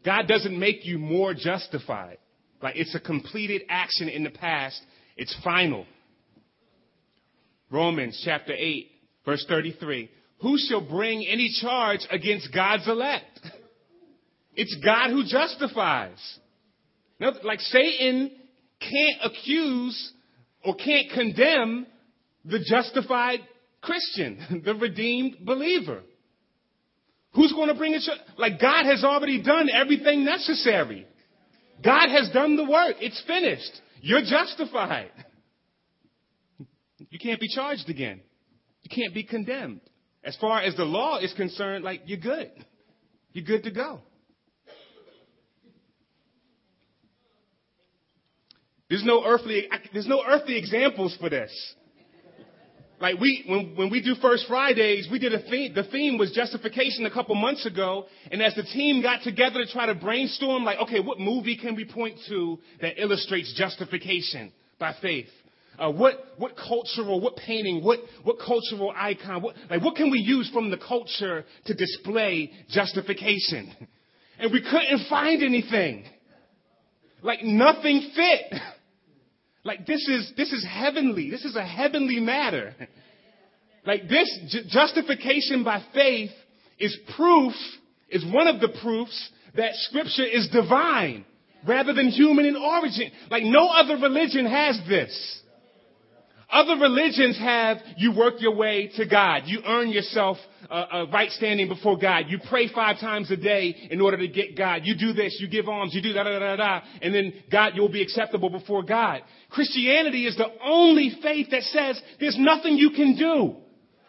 [0.05, 2.19] God doesn't make you more justified.
[2.63, 4.81] Like it's a completed action in the past.
[5.17, 5.87] It's final.
[7.71, 8.91] Romans chapter 8,
[9.25, 10.11] verse 33.
[10.41, 13.41] Who shall bring any charge against God's elect?
[14.55, 16.19] It's God who justifies.
[17.19, 18.31] Now, like Satan
[18.81, 20.13] can't accuse
[20.65, 21.87] or can't condemn
[22.45, 23.41] the justified
[23.81, 26.03] Christian, the redeemed believer.
[27.35, 28.03] Who's going to bring it?
[28.39, 31.07] Like God has already done everything necessary.
[31.85, 32.97] God has done the work.
[33.01, 33.81] It's finished.
[34.01, 35.11] You're justified.
[37.17, 38.21] You can't be charged again.
[38.83, 39.81] You can't be condemned.
[40.23, 42.51] As far as the law is concerned, like, you're good.
[43.33, 44.03] You're good to go.
[48.91, 51.51] There's no earthly, there's no earthly examples for this.
[53.01, 56.33] Like we, when, when we do First Fridays, we did a theme, the theme was
[56.33, 60.65] justification a couple months ago, and as the team got together to try to brainstorm,
[60.65, 65.29] like, okay, what movie can we point to that illustrates justification by faith?
[65.79, 70.19] Uh, what, what cultural, what painting, what, what cultural icon, what, like what can we
[70.19, 73.75] use from the culture to display justification?
[74.39, 76.05] And we couldn't find anything.
[77.23, 78.61] Like nothing fit.
[79.65, 81.29] Like this is, this is heavenly.
[81.29, 82.75] This is a heavenly matter.
[83.87, 86.31] Like this justification by faith
[86.79, 87.53] is proof,
[88.11, 91.25] is one of the proofs that scripture is divine
[91.67, 93.11] rather than human in origin.
[93.31, 95.41] Like no other religion has this.
[96.49, 99.43] Other religions have you work your way to God.
[99.47, 100.37] You earn yourself
[100.71, 102.27] a, a, right standing before God.
[102.29, 104.83] You pray five times a day in order to get God.
[104.85, 107.73] You do this, you give alms, you do da da da da, and then God,
[107.75, 109.23] you'll be acceptable before God.
[109.51, 113.57] Christianity is the only faith that says there's nothing you can do.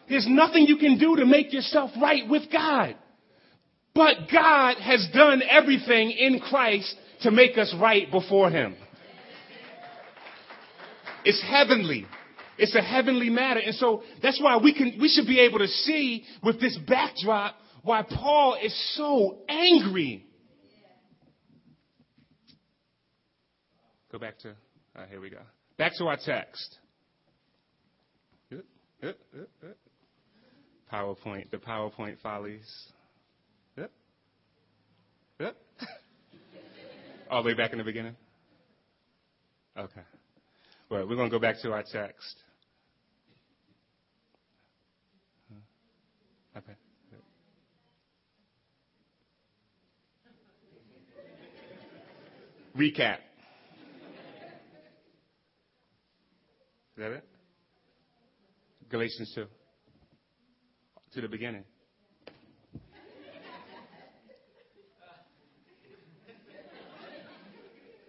[0.08, 2.96] There's nothing you can do to make yourself right with God.
[3.94, 8.76] But God has done everything in Christ to make us right before Him.
[11.24, 12.06] It's heavenly.
[12.58, 13.60] It's a heavenly matter.
[13.60, 17.54] And so that's why we can, we should be able to see with this backdrop
[17.82, 20.26] why Paul is so angry.
[24.10, 24.50] Go back to,
[24.96, 25.38] uh, here we go.
[25.76, 26.78] Back to our text.
[30.92, 32.66] PowerPoint, the PowerPoint follies.
[33.76, 33.90] Yep.
[35.38, 35.56] Yep.
[37.30, 38.16] All the way back in the beginning?
[39.76, 40.00] Okay.
[40.90, 42.36] Well, we're going to go back to our text.
[46.56, 46.72] Okay.
[52.76, 53.18] Recap.
[56.96, 57.24] Is that it?
[58.90, 59.44] Galatians 2.
[61.14, 61.64] To the beginning.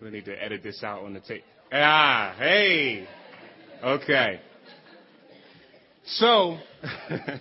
[0.01, 1.43] We need to edit this out on the tape.
[1.72, 3.05] Ah, hey.
[3.84, 4.39] Okay.
[6.05, 6.57] So,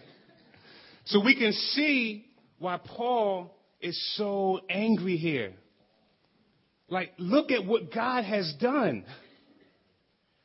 [1.07, 2.27] so we can see
[2.59, 5.53] why Paul is so angry here.
[6.89, 9.05] Like, look at what God has done.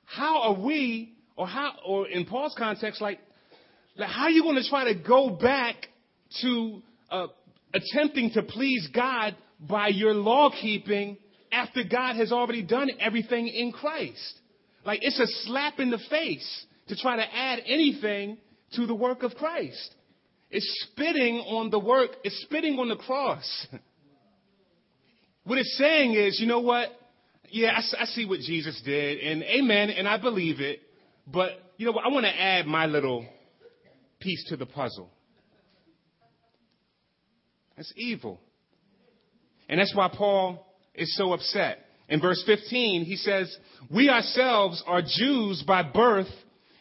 [0.05, 3.19] How are we, or how, or in Paul's context, like,
[3.95, 5.75] like how are you going to try to go back
[6.41, 7.27] to uh,
[7.73, 11.17] attempting to please God by your law keeping
[11.51, 14.39] after God has already done everything in Christ.
[14.85, 18.37] Like it's a slap in the face to try to add anything
[18.75, 19.95] to the work of Christ.
[20.49, 23.67] It's spitting on the work, it's spitting on the cross.
[25.45, 26.89] what it's saying is, you know what?
[27.49, 30.79] Yeah, I, I see what Jesus did, and amen, and I believe it,
[31.27, 32.05] but you know what?
[32.05, 33.25] I want to add my little
[34.19, 35.09] piece to the puzzle.
[37.75, 38.39] That's evil.
[39.67, 41.79] And that's why Paul is so upset.
[42.09, 43.55] In verse 15, he says,
[43.89, 46.27] We ourselves are Jews by birth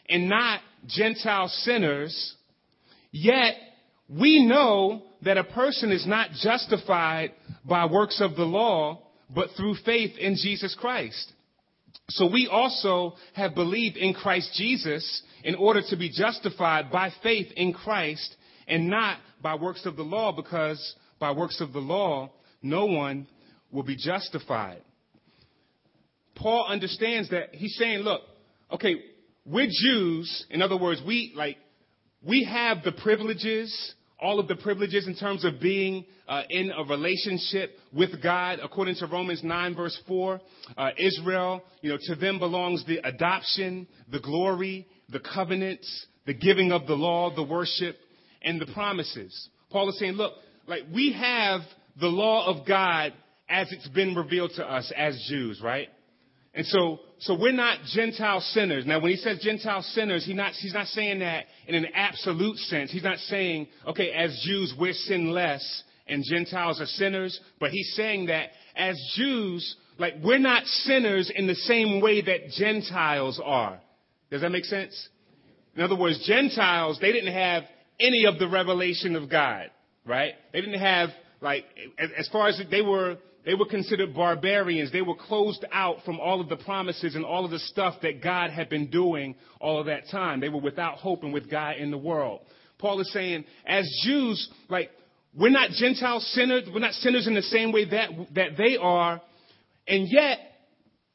[0.07, 2.35] and not Gentile sinners,
[3.11, 3.55] yet
[4.09, 7.31] we know that a person is not justified
[7.65, 9.01] by works of the law,
[9.33, 11.31] but through faith in Jesus Christ.
[12.09, 17.51] So we also have believed in Christ Jesus in order to be justified by faith
[17.55, 18.35] in Christ
[18.67, 23.27] and not by works of the law, because by works of the law, no one
[23.71, 24.81] will be justified.
[26.35, 28.21] Paul understands that he's saying, look,
[28.71, 28.95] okay,
[29.45, 30.45] we're Jews.
[30.49, 31.57] In other words, we like,
[32.25, 33.93] we have the privileges,
[34.23, 38.95] all of the privileges in terms of being uh, in a relationship with God, according
[38.95, 40.39] to Romans 9 verse 4.
[40.77, 46.71] Uh, Israel, you know, to them belongs the adoption, the glory, the covenants, the giving
[46.71, 47.97] of the law, the worship,
[48.41, 49.49] and the promises.
[49.69, 50.33] Paul is saying, look,
[50.67, 51.61] like we have
[51.99, 53.13] the law of God
[53.49, 55.89] as it's been revealed to us as Jews, right?
[56.55, 58.85] And so, so we're not Gentile sinners.
[58.85, 62.57] Now, when he says Gentile sinners, he not, he's not saying that in an absolute
[62.57, 62.91] sense.
[62.91, 67.39] He's not saying, okay, as Jews, we're sinless and Gentiles are sinners.
[67.59, 72.51] But he's saying that as Jews, like, we're not sinners in the same way that
[72.51, 73.79] Gentiles are.
[74.29, 75.09] Does that make sense?
[75.75, 77.63] In other words, Gentiles, they didn't have
[77.99, 79.71] any of the revelation of God,
[80.05, 80.33] right?
[80.51, 81.09] They didn't have,
[81.41, 81.65] like,
[81.97, 84.91] as far as they were, they were considered barbarians.
[84.91, 88.23] They were closed out from all of the promises and all of the stuff that
[88.23, 90.39] God had been doing all of that time.
[90.39, 92.41] They were without hope and with God in the world.
[92.77, 94.89] Paul is saying, as Jews, like,
[95.37, 96.63] we're not Gentile sinners.
[96.73, 99.21] We're not sinners in the same way that, that they are.
[99.87, 100.39] And yet,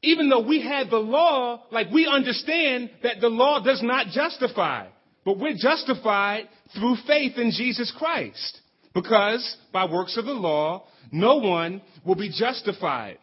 [0.01, 4.87] even though we had the law, like we understand that the law does not justify,
[5.25, 8.59] but we're justified through faith in Jesus Christ.
[8.93, 13.17] Because by works of the law, no one will be justified.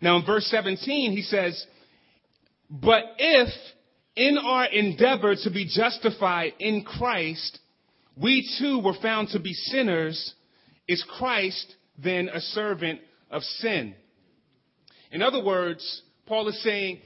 [0.00, 1.66] Now in verse 17, he says,
[2.70, 3.48] But if
[4.16, 7.58] in our endeavor to be justified in Christ,
[8.20, 10.34] we too were found to be sinners,
[10.86, 13.00] is Christ then a servant
[13.30, 13.94] of sin?
[15.10, 17.00] In other words, Paul is saying,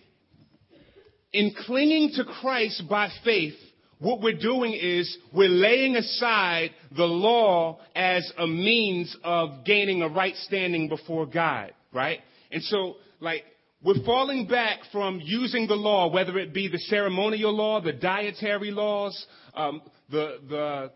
[1.32, 3.54] in clinging to Christ by faith,
[4.02, 10.08] what we're doing is we're laying aside the law as a means of gaining a
[10.08, 12.18] right standing before God, right?
[12.50, 13.44] And so, like,
[13.84, 18.72] we're falling back from using the law, whether it be the ceremonial law, the dietary
[18.72, 20.90] laws, um, the the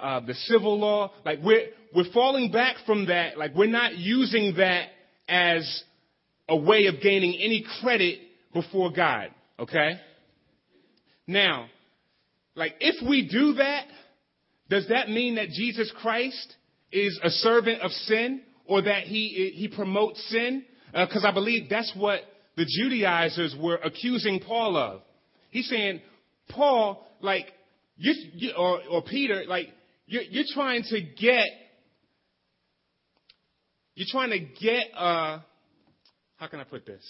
[0.00, 1.12] uh, the civil law.
[1.24, 3.38] Like we're we're falling back from that.
[3.38, 4.88] Like we're not using that
[5.28, 5.82] as
[6.48, 8.20] a way of gaining any credit
[8.52, 9.30] before God.
[9.58, 10.00] Okay.
[11.26, 11.66] Now,
[12.54, 13.86] like, if we do that,
[14.68, 16.54] does that mean that Jesus Christ
[16.90, 20.64] is a servant of sin or that he, he promotes sin?
[20.92, 22.20] Because uh, I believe that's what
[22.56, 25.02] the Judaizers were accusing Paul of.
[25.50, 26.00] He's saying,
[26.50, 27.46] Paul, like,
[27.96, 29.68] you, you or, or Peter, like,
[30.06, 31.46] you're, you're trying to get
[33.94, 35.44] you're trying to get a,
[36.36, 37.04] how can I put this?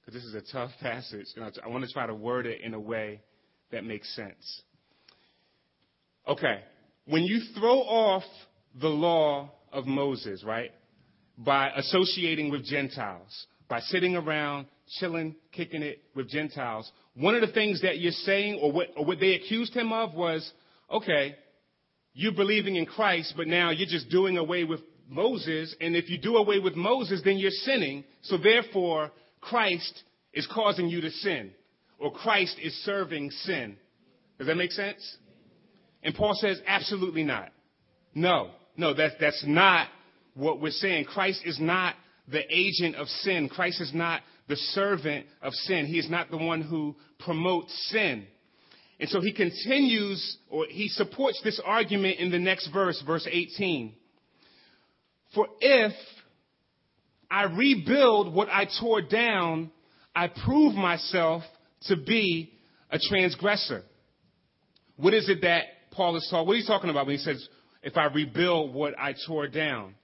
[0.00, 2.74] Because this is a tough passage, and I want to try to word it in
[2.74, 3.20] a way
[3.72, 4.62] that makes sense.
[6.28, 6.60] Okay,
[7.06, 8.24] when you throw off
[8.80, 10.72] the law of Moses, right,
[11.38, 14.66] by associating with Gentiles, by sitting around,
[14.98, 19.04] chilling, kicking it with Gentiles, one of the things that you're saying, or what, or
[19.04, 20.50] what they accused him of, was,
[20.90, 21.36] okay,
[22.12, 26.18] you're believing in Christ, but now you're just doing away with Moses, and if you
[26.18, 28.04] do away with Moses, then you're sinning.
[28.22, 30.02] So therefore, Christ
[30.32, 31.52] is causing you to sin,
[32.00, 33.76] or Christ is serving sin.
[34.38, 35.18] Does that make sense?
[36.06, 37.48] And Paul says, absolutely not.
[38.14, 39.88] No, no, that's, that's not
[40.34, 41.06] what we're saying.
[41.06, 41.96] Christ is not
[42.28, 43.48] the agent of sin.
[43.48, 45.86] Christ is not the servant of sin.
[45.86, 48.24] He is not the one who promotes sin.
[49.00, 53.92] And so he continues, or he supports this argument in the next verse, verse 18.
[55.34, 55.92] For if
[57.28, 59.72] I rebuild what I tore down,
[60.14, 61.42] I prove myself
[61.88, 62.52] to be
[62.92, 63.82] a transgressor.
[64.94, 65.64] What is it that
[65.96, 66.46] Paul is talking?
[66.46, 67.48] What he's talking about when he says,
[67.82, 69.94] "If I rebuild what I tore down"?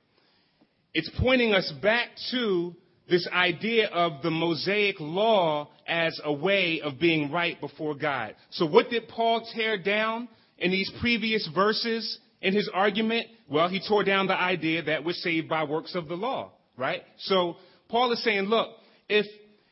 [0.94, 2.74] It's pointing us back to
[3.08, 8.34] this idea of the Mosaic law as a way of being right before God.
[8.50, 10.28] So what did Paul tear down
[10.58, 13.26] in these previous verses in his argument?
[13.50, 17.02] Well, he tore down the idea that we're saved by works of the law, right?
[17.18, 17.56] So
[17.88, 18.70] Paul is saying, look,
[19.08, 19.26] if,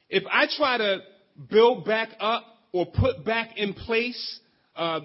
[0.09, 0.99] if I try to
[1.49, 4.41] build back up or put back in place,
[4.77, 5.01] uh,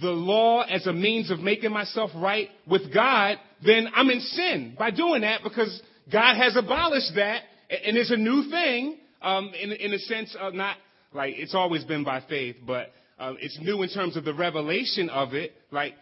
[0.00, 4.74] the law as a means of making myself right with God, then I'm in sin
[4.78, 7.42] by doing that because God has abolished that
[7.84, 10.76] and it's a new thing um, in, in a sense of not
[11.14, 15.08] like it's always been by faith, but um, it's new in terms of the revelation
[15.10, 15.52] of it.
[15.70, 15.94] Like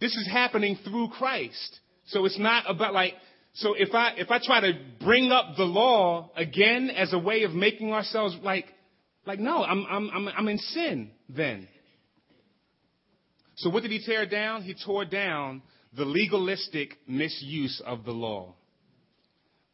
[0.00, 3.14] this is happening through Christ, so it's not about like.
[3.54, 4.72] So if I if I try to
[5.02, 8.66] bring up the law again as a way of making ourselves like
[9.24, 11.68] like no, I'm I'm I'm, I'm in sin then.
[13.56, 14.62] So what did he tear down?
[14.62, 15.62] He tore down
[15.96, 18.54] the legalistic misuse of the law.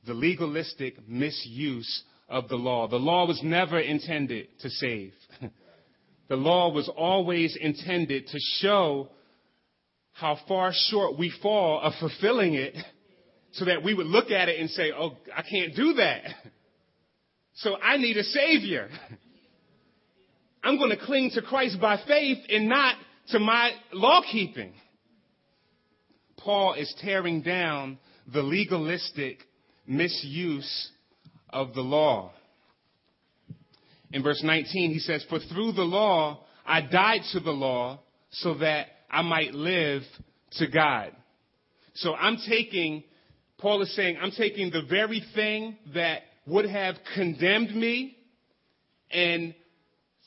[0.06, 2.88] The legalistic misuse of the law.
[2.88, 5.12] The law was never intended to save.
[6.28, 9.08] the law was always intended to show
[10.12, 12.76] how far short we fall of fulfilling it
[13.52, 16.22] so that we would look at it and say, oh, I can't do that.
[17.56, 18.88] So I need a savior.
[20.64, 22.96] I'm going to cling to Christ by faith and not
[23.28, 24.72] to my law keeping.
[26.38, 27.98] Paul is tearing down
[28.32, 29.38] the legalistic
[29.86, 30.90] misuse
[31.50, 32.32] of the law.
[34.12, 38.00] In verse 19, he says, For through the law I died to the law
[38.30, 40.02] so that I might live
[40.52, 41.12] to God.
[41.94, 43.04] So I'm taking,
[43.58, 48.16] Paul is saying, I'm taking the very thing that would have condemned me
[49.10, 49.54] and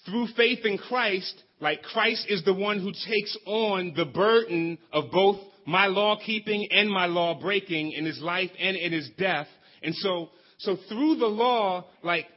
[0.05, 5.11] through faith in Christ, like Christ is the one who takes on the burden of
[5.11, 9.47] both my law keeping and my law breaking in his life and in his death.
[9.81, 10.29] And so,
[10.59, 12.27] so through the law, like,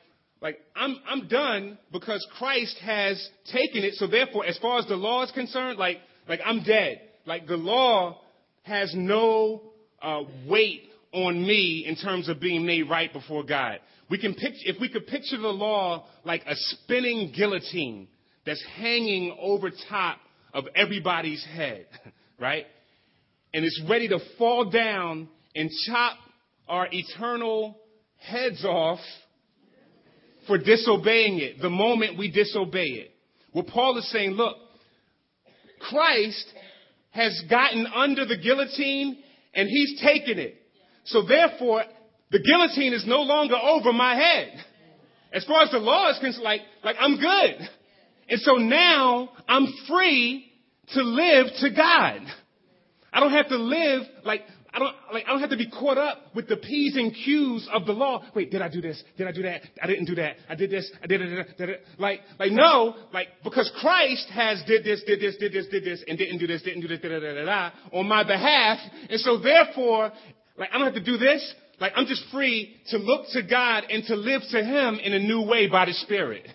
[0.40, 3.94] like I'm, I'm done because Christ has taken it.
[3.94, 5.98] So therefore, as far as the law is concerned, like,
[6.28, 7.00] like I'm dead.
[7.26, 8.20] Like the law
[8.62, 9.62] has no
[10.00, 13.80] uh, weight on me in terms of being made right before God.
[14.10, 18.08] We can picture, if we could picture the law like a spinning guillotine
[18.48, 20.18] that's hanging over top
[20.54, 21.86] of everybody's head,
[22.40, 22.64] right?
[23.52, 26.16] And it's ready to fall down and chop
[26.66, 27.76] our eternal
[28.16, 29.00] heads off
[30.46, 33.10] for disobeying it, the moment we disobey it.
[33.52, 34.56] Well, Paul is saying, look,
[35.78, 36.46] Christ
[37.10, 39.18] has gotten under the guillotine
[39.52, 40.54] and he's taken it.
[41.04, 41.84] So therefore,
[42.30, 44.52] the guillotine is no longer over my head.
[45.34, 47.68] As far as the law is concerned, like, like I'm good.
[48.28, 50.50] And so now I'm free
[50.94, 52.20] to live to God.
[53.12, 55.96] I don't have to live like I don't like I don't have to be caught
[55.96, 58.22] up with the P's and Q's of the law.
[58.34, 59.02] Wait, did I do this?
[59.16, 59.62] Did I do that?
[59.82, 60.36] I didn't do that.
[60.48, 60.90] I did this.
[61.02, 61.80] I did it.
[61.98, 66.04] Like like no, like because Christ has did this, did this, did this, did this,
[66.06, 68.78] and didn't do this, didn't do this, da da da da, da on my behalf,
[69.08, 70.12] and so therefore,
[70.58, 71.54] like I don't have to do this.
[71.80, 75.18] Like I'm just free to look to God and to live to Him in a
[75.18, 76.46] new way by the Spirit.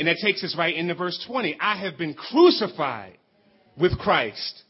[0.00, 1.58] And that takes us right into verse 20.
[1.60, 3.18] I have been crucified
[3.78, 4.62] with Christ.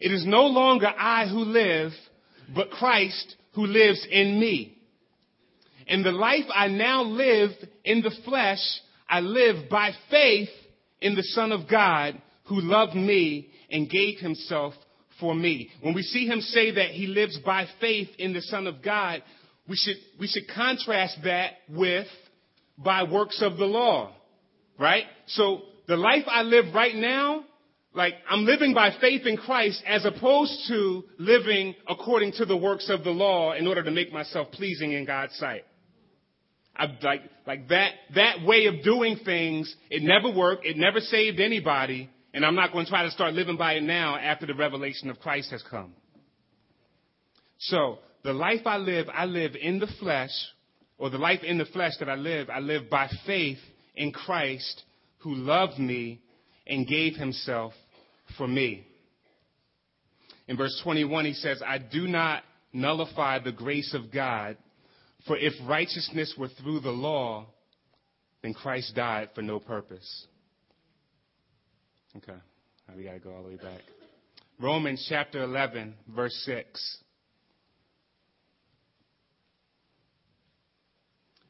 [0.00, 1.92] It is no longer I who live,
[2.52, 4.76] but Christ who lives in me.
[5.86, 7.50] And the life I now live
[7.84, 8.58] in the flesh,
[9.08, 10.48] I live by faith
[11.00, 14.74] in the Son of God who loved me and gave himself
[15.20, 15.70] for me.
[15.82, 19.22] When we see him say that he lives by faith in the Son of God,
[19.68, 22.08] we should, we should contrast that with
[22.76, 24.15] by works of the law,
[24.78, 25.04] right?
[25.26, 27.44] So the life I live right now,
[27.94, 32.90] like I'm living by faith in Christ as opposed to living according to the works
[32.90, 35.64] of the law in order to make myself pleasing in God's sight.
[36.78, 40.66] I, like, like that, that way of doing things, it never worked.
[40.66, 42.10] It never saved anybody.
[42.34, 45.08] And I'm not going to try to start living by it now after the revelation
[45.08, 45.94] of Christ has come.
[47.58, 50.32] So, the life I live, I live in the flesh,
[50.98, 53.58] or the life in the flesh that I live, I live by faith
[53.96, 54.82] in Christ
[55.18, 56.20] who loved me
[56.66, 57.72] and gave himself
[58.36, 58.86] for me.
[60.48, 62.42] In verse 21, he says, I do not
[62.72, 64.56] nullify the grace of God,
[65.26, 67.46] for if righteousness were through the law,
[68.42, 70.26] then Christ died for no purpose.
[72.16, 72.38] Okay,
[72.88, 73.80] now we got to go all the way back.
[74.60, 76.98] Romans chapter 11, verse 6.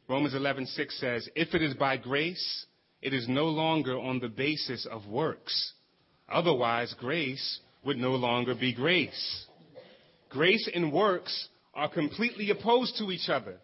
[0.09, 2.67] Romans 11:6 says, "If it is by grace,
[3.03, 5.73] it is no longer on the basis of works.
[6.29, 9.47] Otherwise, grace would no longer be grace.
[10.29, 13.59] Grace and works are completely opposed to each other.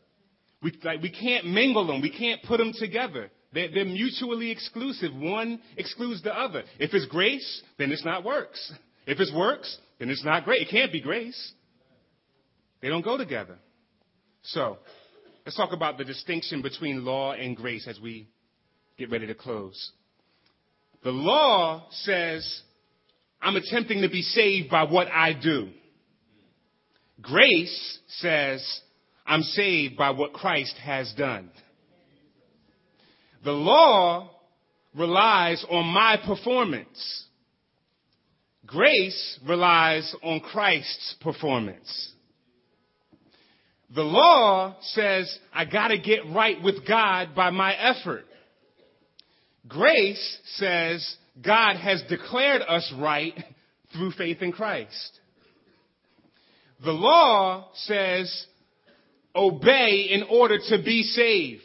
[0.62, 2.00] We, like, we can't mingle them.
[2.00, 3.30] We can't put them together.
[3.52, 5.12] They're, they're mutually exclusive.
[5.14, 6.62] One excludes the other.
[6.78, 8.72] If it's grace, then it's not works.
[9.06, 10.62] If it's works, then it's not grace.
[10.62, 11.52] It can't be grace.
[12.80, 13.58] They don't go together.
[14.42, 14.78] So,
[15.44, 18.28] let's talk about the distinction between law and grace as we
[18.98, 19.92] get ready to close.
[21.04, 22.62] The law says,
[23.40, 25.70] I'm attempting to be saved by what I do.
[27.20, 28.80] Grace says,
[29.26, 31.50] I'm saved by what Christ has done.
[33.44, 34.30] The law
[34.96, 37.26] relies on my performance.
[38.64, 42.12] Grace relies on Christ's performance.
[43.94, 48.24] The law says I gotta get right with God by my effort.
[49.68, 53.34] Grace says God has declared us right
[53.92, 55.20] through faith in Christ.
[56.84, 58.46] The law says
[59.36, 61.62] obey in order to be saved.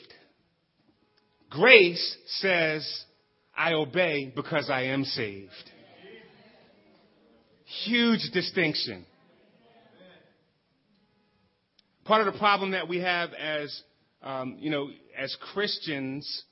[1.50, 3.06] Grace says
[3.56, 5.52] I obey because I am saved.
[7.86, 9.06] Huge distinction.
[12.08, 13.82] Part of the problem that we have as,
[14.24, 16.44] um, you know, as Christians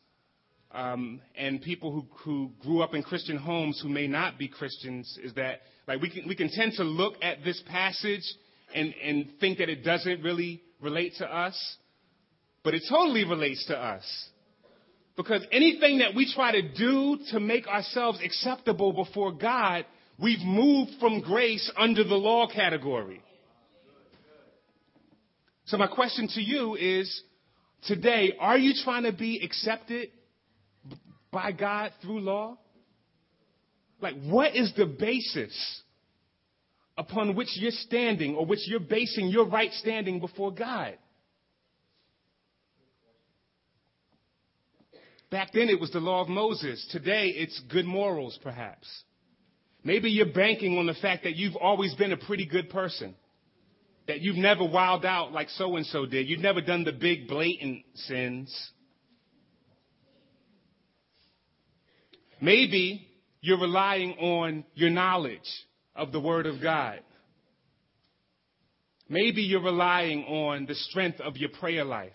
[0.73, 5.17] um, and people who, who grew up in Christian homes who may not be Christians
[5.23, 8.23] is that like we can, we can tend to look at this passage
[8.73, 11.77] and, and think that it doesn't really relate to us,
[12.61, 14.03] but it totally relates to us.
[15.15, 19.85] Because anything that we try to do to make ourselves acceptable before God,
[20.21, 23.21] we've moved from grace under the law category.
[25.65, 27.23] So my question to you is,
[27.87, 30.09] today, are you trying to be accepted
[31.31, 32.57] by God through law?
[33.99, 35.81] Like, what is the basis
[36.97, 40.97] upon which you're standing or which you're basing your right standing before God?
[45.31, 46.87] Back then it was the law of Moses.
[46.91, 48.87] Today it's good morals, perhaps.
[49.83, 53.15] Maybe you're banking on the fact that you've always been a pretty good person.
[54.07, 56.27] That you've never wild out like so and so did.
[56.27, 58.71] You've never done the big blatant sins.
[62.39, 63.07] Maybe
[63.41, 65.39] you're relying on your knowledge
[65.95, 66.99] of the Word of God.
[69.07, 72.11] Maybe you're relying on the strength of your prayer life.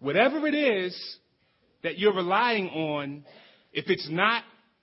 [0.00, 1.18] Whatever it is
[1.82, 3.24] that you're relying on,
[3.72, 4.42] if it's not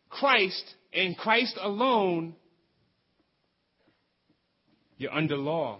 [0.09, 2.35] Christ and Christ alone,
[4.97, 5.79] you're under law.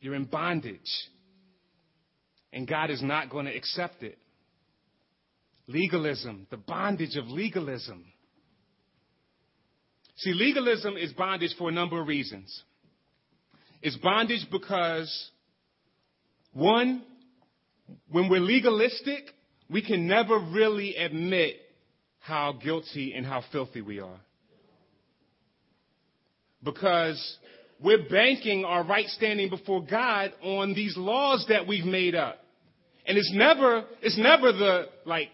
[0.00, 0.80] You're in bondage.
[2.52, 4.18] And God is not going to accept it.
[5.66, 8.04] Legalism, the bondage of legalism.
[10.16, 12.62] See, legalism is bondage for a number of reasons.
[13.82, 15.30] It's bondage because,
[16.52, 17.02] one,
[18.10, 19.24] when we're legalistic,
[19.70, 21.56] we can never really admit
[22.18, 24.20] how guilty and how filthy we are.
[26.62, 27.38] Because
[27.82, 32.38] we're banking our right standing before God on these laws that we've made up.
[33.06, 35.28] And it's never, it's never the, like,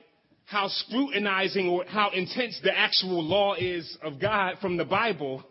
[0.45, 5.43] how scrutinizing or how intense the actual law is of God from the Bible,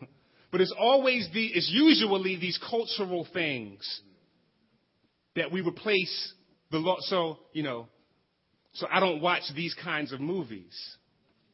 [0.52, 4.02] but it's always the, it's usually these cultural things
[5.36, 6.34] that we replace
[6.72, 6.96] the law.
[7.02, 7.88] So, you know,
[8.74, 10.74] so I don't watch these kinds of movies.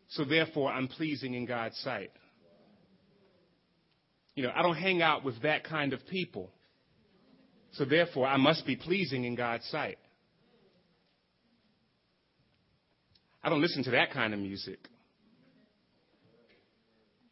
[0.10, 2.12] So therefore I'm pleasing in God's sight.
[4.36, 6.52] You know, I don't hang out with that kind of people.
[7.74, 9.98] So therefore, I must be pleasing in God's sight.
[13.44, 14.80] I don't listen to that kind of music.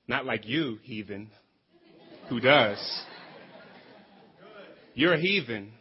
[0.07, 1.29] Not like you, heathen,
[2.29, 2.79] who does.
[4.95, 5.71] You're a heathen.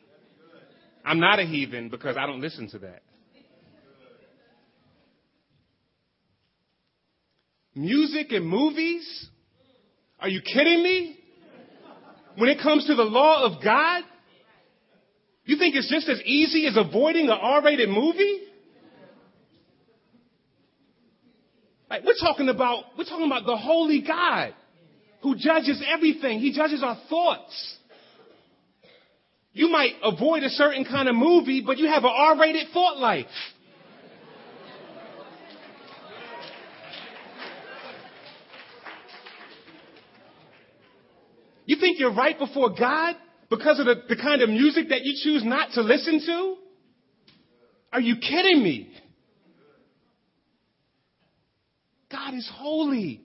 [1.04, 3.02] I'm not a heathen because I don't listen to that.
[7.74, 9.28] Music and movies?
[10.20, 11.18] Are you kidding me?
[12.36, 14.04] When it comes to the law of God,
[15.44, 18.42] you think it's just as easy as avoiding an R-rated movie?
[21.90, 24.54] Like we're talking about, we're talking about the holy God
[25.22, 26.38] who judges everything.
[26.38, 27.76] He judges our thoughts.
[29.52, 33.26] You might avoid a certain kind of movie, but you have an R-rated thought life.
[41.68, 43.14] You think you're right before God
[43.50, 46.56] because of the, the kind of music that you choose not to listen to?
[47.92, 48.90] Are you kidding me?
[52.10, 53.20] God is holy.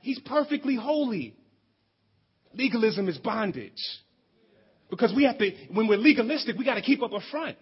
[0.00, 1.36] He's perfectly holy.
[2.52, 3.70] Legalism is bondage.
[4.90, 7.58] Because we have to, when we're legalistic, we got to keep up a front.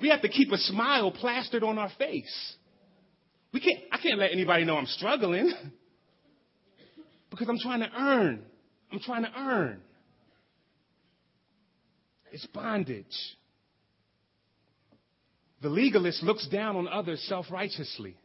[0.00, 2.56] We have to keep a smile plastered on our face.
[3.52, 5.52] We can't, I can't let anybody know I'm struggling
[7.30, 8.46] because I'm trying to earn.
[8.92, 9.80] I'm trying to earn.
[12.30, 13.06] It's bondage.
[15.62, 18.16] The legalist looks down on others self righteously.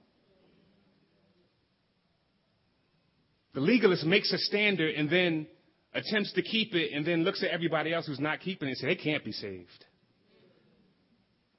[3.53, 5.47] The legalist makes a standard and then
[5.93, 8.77] attempts to keep it and then looks at everybody else who's not keeping it and
[8.77, 9.85] says, they can't be saved.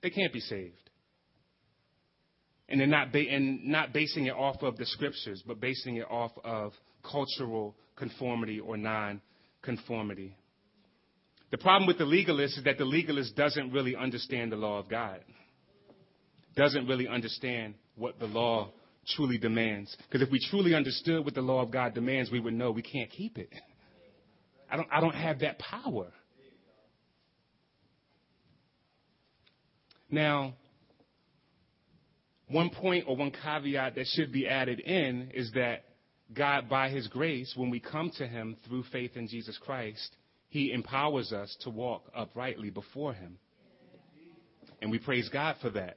[0.02, 0.74] They can't be saved.
[2.68, 6.06] And they're not, ba- and not basing it off of the scriptures, but basing it
[6.09, 6.72] off of
[7.11, 9.20] cultural conformity or non
[9.62, 10.36] conformity.
[11.51, 14.88] The problem with the legalist is that the legalist doesn't really understand the law of
[14.88, 15.20] God,
[16.57, 18.70] doesn't really understand what the law
[19.16, 19.96] truly demands.
[20.07, 22.82] Because if we truly understood what the law of God demands, we would know we
[22.82, 23.53] can't keep it.
[24.70, 26.12] I don't, I don't have that power.
[30.11, 30.55] Now,
[32.49, 35.84] one point or one caveat that should be added in is that
[36.34, 40.14] God, by His grace, when we come to Him through faith in Jesus Christ,
[40.48, 43.38] He empowers us to walk uprightly before Him.
[44.80, 45.96] And we praise God for that.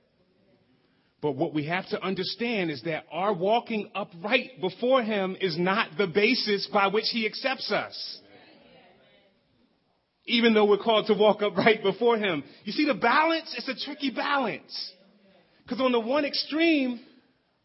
[1.21, 5.97] But what we have to understand is that our walking upright before Him is not
[5.97, 8.19] the basis by which He accepts us.
[10.25, 12.43] Even though we're called to walk upright before Him.
[12.63, 13.53] You see the balance?
[13.57, 14.93] It's a tricky balance.
[15.63, 16.99] Because on the one extreme,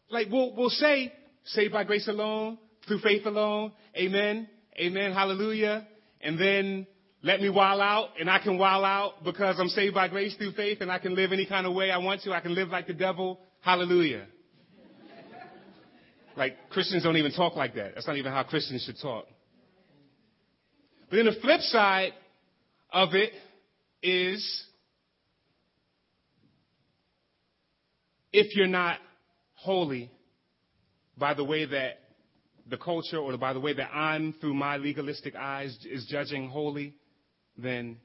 [0.09, 1.11] like we'll, we'll say,
[1.47, 3.71] saved by grace alone, through faith alone.
[3.95, 4.47] Amen.
[4.79, 5.11] Amen.
[5.11, 5.87] Hallelujah.
[6.21, 6.87] And then
[7.23, 10.53] let me wild out and I can wild out because I'm saved by grace through
[10.53, 12.33] faith and I can live any kind of way I want to.
[12.33, 13.39] I can live like the devil.
[13.61, 14.25] Hallelujah.
[16.35, 17.95] Like Christians don't even talk like that.
[17.95, 19.25] That's not even how Christians should talk.
[21.09, 22.13] But then the flip side
[22.91, 23.31] of it
[24.03, 24.65] is
[28.31, 28.99] if you're not
[29.55, 30.11] holy,
[31.17, 31.99] by the way that
[32.69, 36.93] the culture or by the way that I'm, through my legalistic eyes, is judging holy,
[37.57, 37.97] then,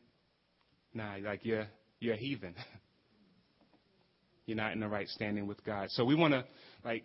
[0.94, 1.66] nah, like you're,
[2.00, 2.54] you're a heathen.
[4.46, 5.88] you're not in the right standing with God.
[5.90, 6.44] So we want to,
[6.84, 7.04] like,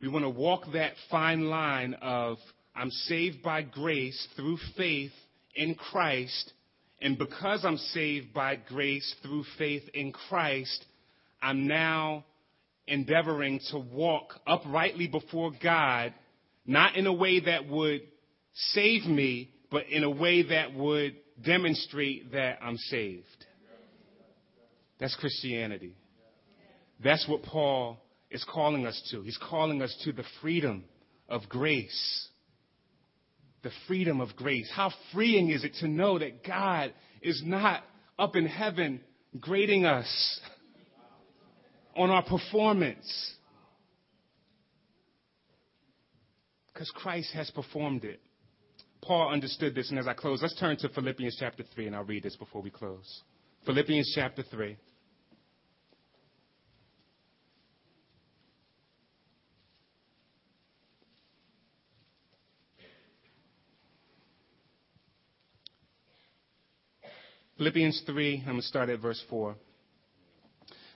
[0.00, 2.38] we want to walk that fine line of
[2.74, 5.12] I'm saved by grace through faith
[5.54, 6.52] in Christ,
[7.00, 10.84] and because I'm saved by grace through faith in Christ,
[11.40, 12.24] I'm now
[12.86, 16.14] endeavoring to walk uprightly before God,
[16.66, 18.02] not in a way that would
[18.54, 23.24] save me, but in a way that would demonstrate that I'm saved.
[24.98, 25.94] That's Christianity.
[27.02, 27.98] That's what Paul
[28.30, 29.20] is calling us to.
[29.22, 30.84] He's calling us to the freedom
[31.28, 32.28] of grace.
[33.62, 34.70] The freedom of grace.
[34.74, 37.82] How freeing is it to know that God is not
[38.18, 39.00] up in heaven
[39.40, 40.40] grading us
[41.96, 43.32] on our performance.
[46.72, 48.20] Because Christ has performed it.
[49.02, 52.04] Paul understood this, and as I close, let's turn to Philippians chapter 3, and I'll
[52.04, 53.22] read this before we close.
[53.64, 54.76] Philippians chapter 3.
[67.56, 69.56] Philippians 3, I'm going to start at verse 4.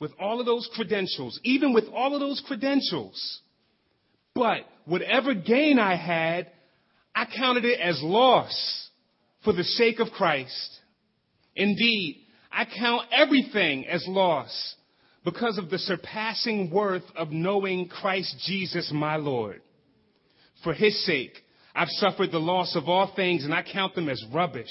[0.00, 3.40] with all of those credentials, even with all of those credentials,
[4.34, 6.50] but whatever gain I had,
[7.14, 8.88] I counted it as loss
[9.42, 10.80] for the sake of Christ.
[11.54, 12.18] Indeed,
[12.52, 14.74] I count everything as loss
[15.24, 19.62] because of the surpassing worth of knowing Christ Jesus my Lord.
[20.62, 21.32] For his sake,
[21.74, 24.70] I've suffered the loss of all things and I count them as rubbish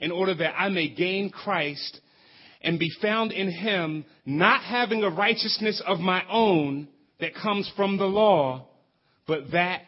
[0.00, 2.00] in order that I may gain Christ
[2.62, 6.88] and be found in him, not having a righteousness of my own
[7.20, 8.66] that comes from the law,
[9.26, 9.82] but that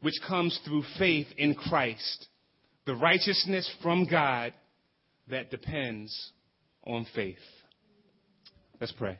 [0.00, 2.28] which comes through faith in Christ,
[2.86, 4.54] the righteousness from God
[5.28, 6.32] that depends
[6.84, 7.36] on faith.
[8.80, 9.18] Let's pray.